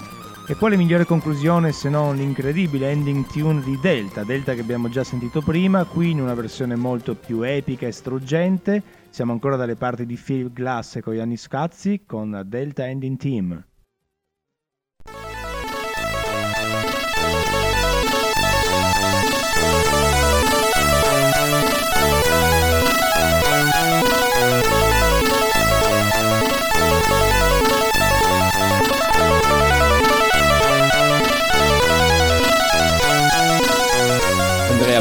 E 0.47 0.55
quale 0.55 0.77
migliore 0.77 1.05
conclusione 1.05 1.71
se 1.71 1.89
non 1.89 2.15
l'incredibile 2.15 2.91
ending 2.91 3.25
tune 3.25 3.63
di 3.63 3.79
Delta, 3.81 4.23
Delta 4.23 4.53
che 4.53 4.61
abbiamo 4.61 4.89
già 4.89 5.03
sentito 5.03 5.41
prima, 5.41 5.85
qui 5.85 6.11
in 6.11 6.21
una 6.21 6.35
versione 6.35 6.75
molto 6.75 7.15
più 7.15 7.41
epica 7.41 7.87
e 7.87 7.91
struggente. 7.91 8.83
Siamo 9.09 9.31
ancora 9.31 9.55
dalle 9.55 9.75
parti 9.75 10.05
di 10.05 10.19
Philip 10.23 10.53
Glass 10.53 10.97
e 10.97 11.01
con 11.01 11.15
Gianni 11.15 11.37
Scazzi 11.37 12.03
con 12.05 12.43
Delta 12.45 12.87
Ending 12.87 13.17
Team. 13.17 13.63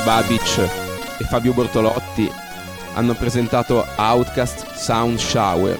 Babic 0.04 0.58
e 1.18 1.24
Fabio 1.24 1.52
Bortolotti 1.52 2.30
hanno 2.94 3.14
presentato 3.14 3.86
Outcast 3.96 4.74
Sound 4.74 5.16
Shower, 5.16 5.78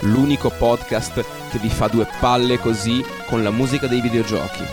l'unico 0.00 0.50
podcast 0.50 1.24
che 1.50 1.58
vi 1.58 1.68
fa 1.68 1.88
due 1.88 2.06
palle 2.20 2.60
così 2.60 3.04
con 3.26 3.42
la 3.42 3.50
musica 3.50 3.88
dei 3.88 4.00
videogiochi. 4.00 4.64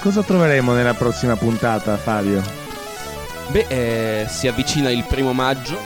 Cosa 0.00 0.22
troveremo 0.22 0.72
nella 0.72 0.94
prossima 0.94 1.34
puntata, 1.34 1.96
Fabio? 1.96 2.40
Beh, 3.48 3.66
eh, 3.68 4.26
si 4.28 4.46
avvicina 4.46 4.90
il 4.90 5.04
primo 5.04 5.32
maggio 5.32 5.76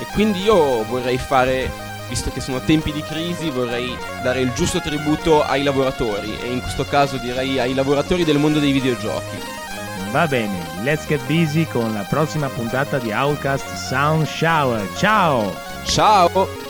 e 0.00 0.06
quindi 0.14 0.42
io 0.42 0.84
vorrei 0.84 1.18
fare, 1.18 1.70
visto 2.08 2.30
che 2.30 2.40
sono 2.40 2.60
tempi 2.60 2.92
di 2.92 3.02
crisi, 3.02 3.50
vorrei 3.50 3.94
dare 4.22 4.40
il 4.40 4.52
giusto 4.54 4.80
tributo 4.80 5.44
ai 5.44 5.62
lavoratori 5.62 6.38
e 6.40 6.46
in 6.46 6.62
questo 6.62 6.86
caso 6.86 7.18
direi 7.18 7.58
ai 7.58 7.74
lavoratori 7.74 8.24
del 8.24 8.38
mondo 8.38 8.58
dei 8.58 8.72
videogiochi. 8.72 9.58
Va 10.10 10.26
bene, 10.26 10.58
let's 10.82 11.06
get 11.06 11.20
busy 11.26 11.66
con 11.66 11.92
la 11.92 12.02
prossima 12.08 12.48
puntata 12.48 12.98
di 12.98 13.12
Outcast 13.12 13.74
Sound 13.74 14.26
Shower. 14.26 14.88
Ciao! 14.96 15.54
Ciao! 15.84 16.67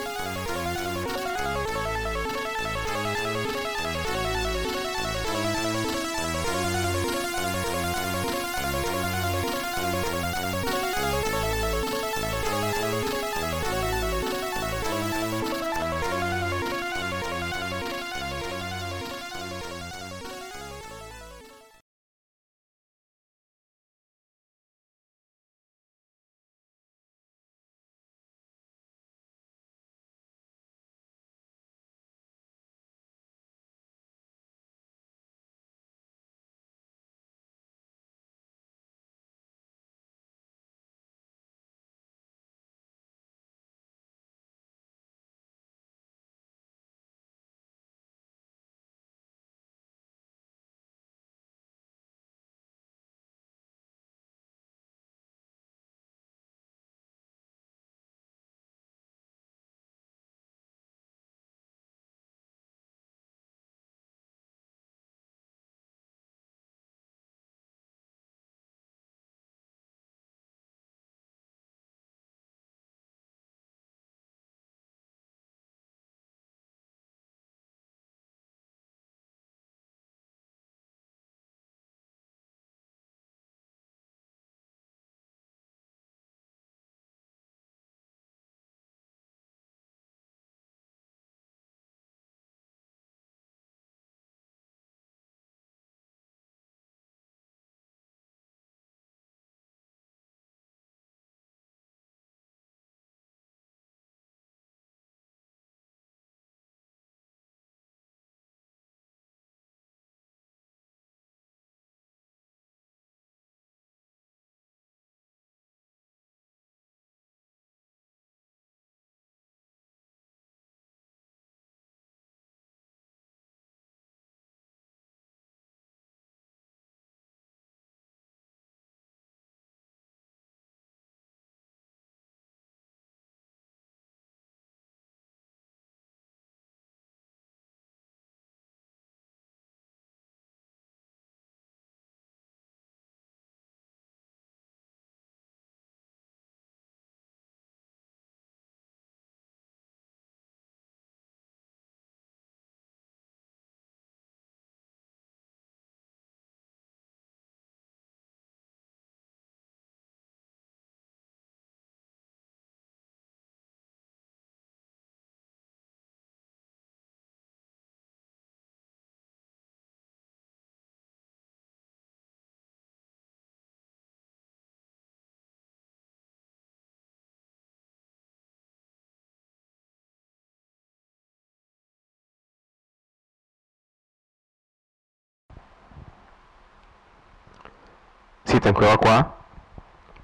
Siete 188.69 188.85
ancora 188.85 188.97
qua? 188.99 189.47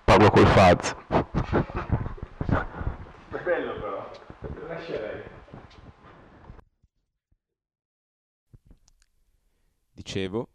Parlo 0.04 0.30
col 0.30 0.46
Faz. 0.46 0.94
Bello 3.42 3.72
però, 3.80 4.10
lascerei. 4.68 5.22
Dicevo, 9.92 10.48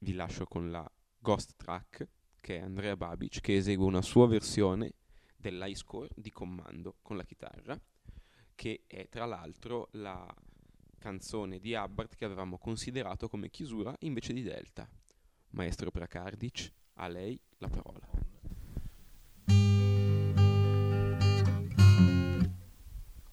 vi 0.00 0.14
lascio 0.14 0.44
con 0.46 0.70
la 0.70 0.86
Ghost 1.18 1.54
Track, 1.56 2.06
che 2.40 2.56
è 2.56 2.60
Andrea 2.60 2.96
Babic, 2.96 3.40
che 3.40 3.56
esegue 3.56 3.86
una 3.86 4.02
sua 4.02 4.26
versione 4.26 4.92
dell'high 5.36 5.74
score 5.74 6.08
di 6.14 6.30
comando 6.30 6.96
con 7.00 7.16
la 7.16 7.24
chitarra, 7.24 7.80
che 8.54 8.82
è 8.86 9.08
tra 9.08 9.24
l'altro 9.24 9.88
la 9.92 10.26
canzone 10.98 11.60
di 11.60 11.74
Hubbard 11.74 12.14
che 12.14 12.24
avevamo 12.24 12.58
considerato 12.58 13.28
come 13.28 13.48
chiusura 13.48 13.94
invece 14.00 14.32
di 14.32 14.42
Delta. 14.42 14.88
Maestro 15.50 15.90
Prakardic, 15.90 16.70
a 16.94 17.08
lei 17.08 17.38
la 17.58 17.68
parola. 17.68 18.06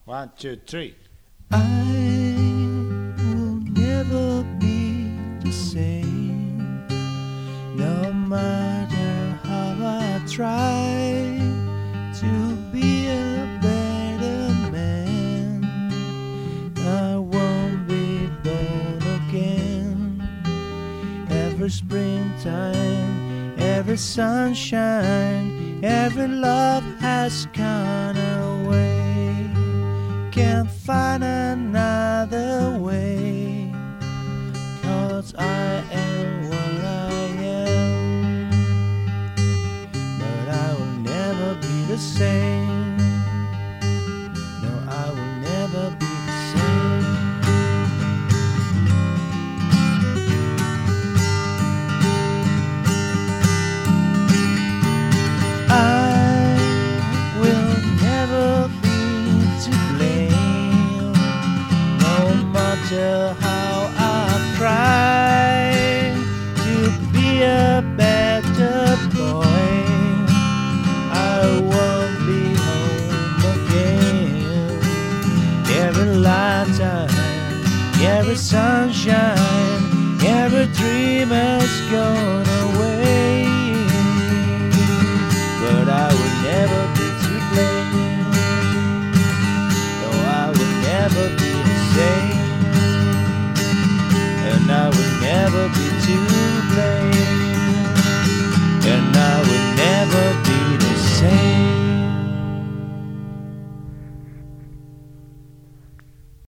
One, 0.05 0.31
two, 0.37 0.57
three. 0.67 0.95
I 1.51 1.57
will 3.17 3.59
never 3.73 4.43
be 4.59 5.09
the 5.43 5.51
same, 5.51 6.85
no 7.75 8.13
matter 8.13 9.39
how 9.43 9.75
I 9.81 10.21
try 10.27 10.74
springtime, 21.75 23.53
every 23.59 23.97
sunshine, 23.97 25.83
every 25.83 26.27
love 26.27 26.83
has 26.99 27.47
gone 27.47 28.15
away. 28.17 29.49
Can't 30.31 30.71
find 30.71 31.23
another 31.23 31.74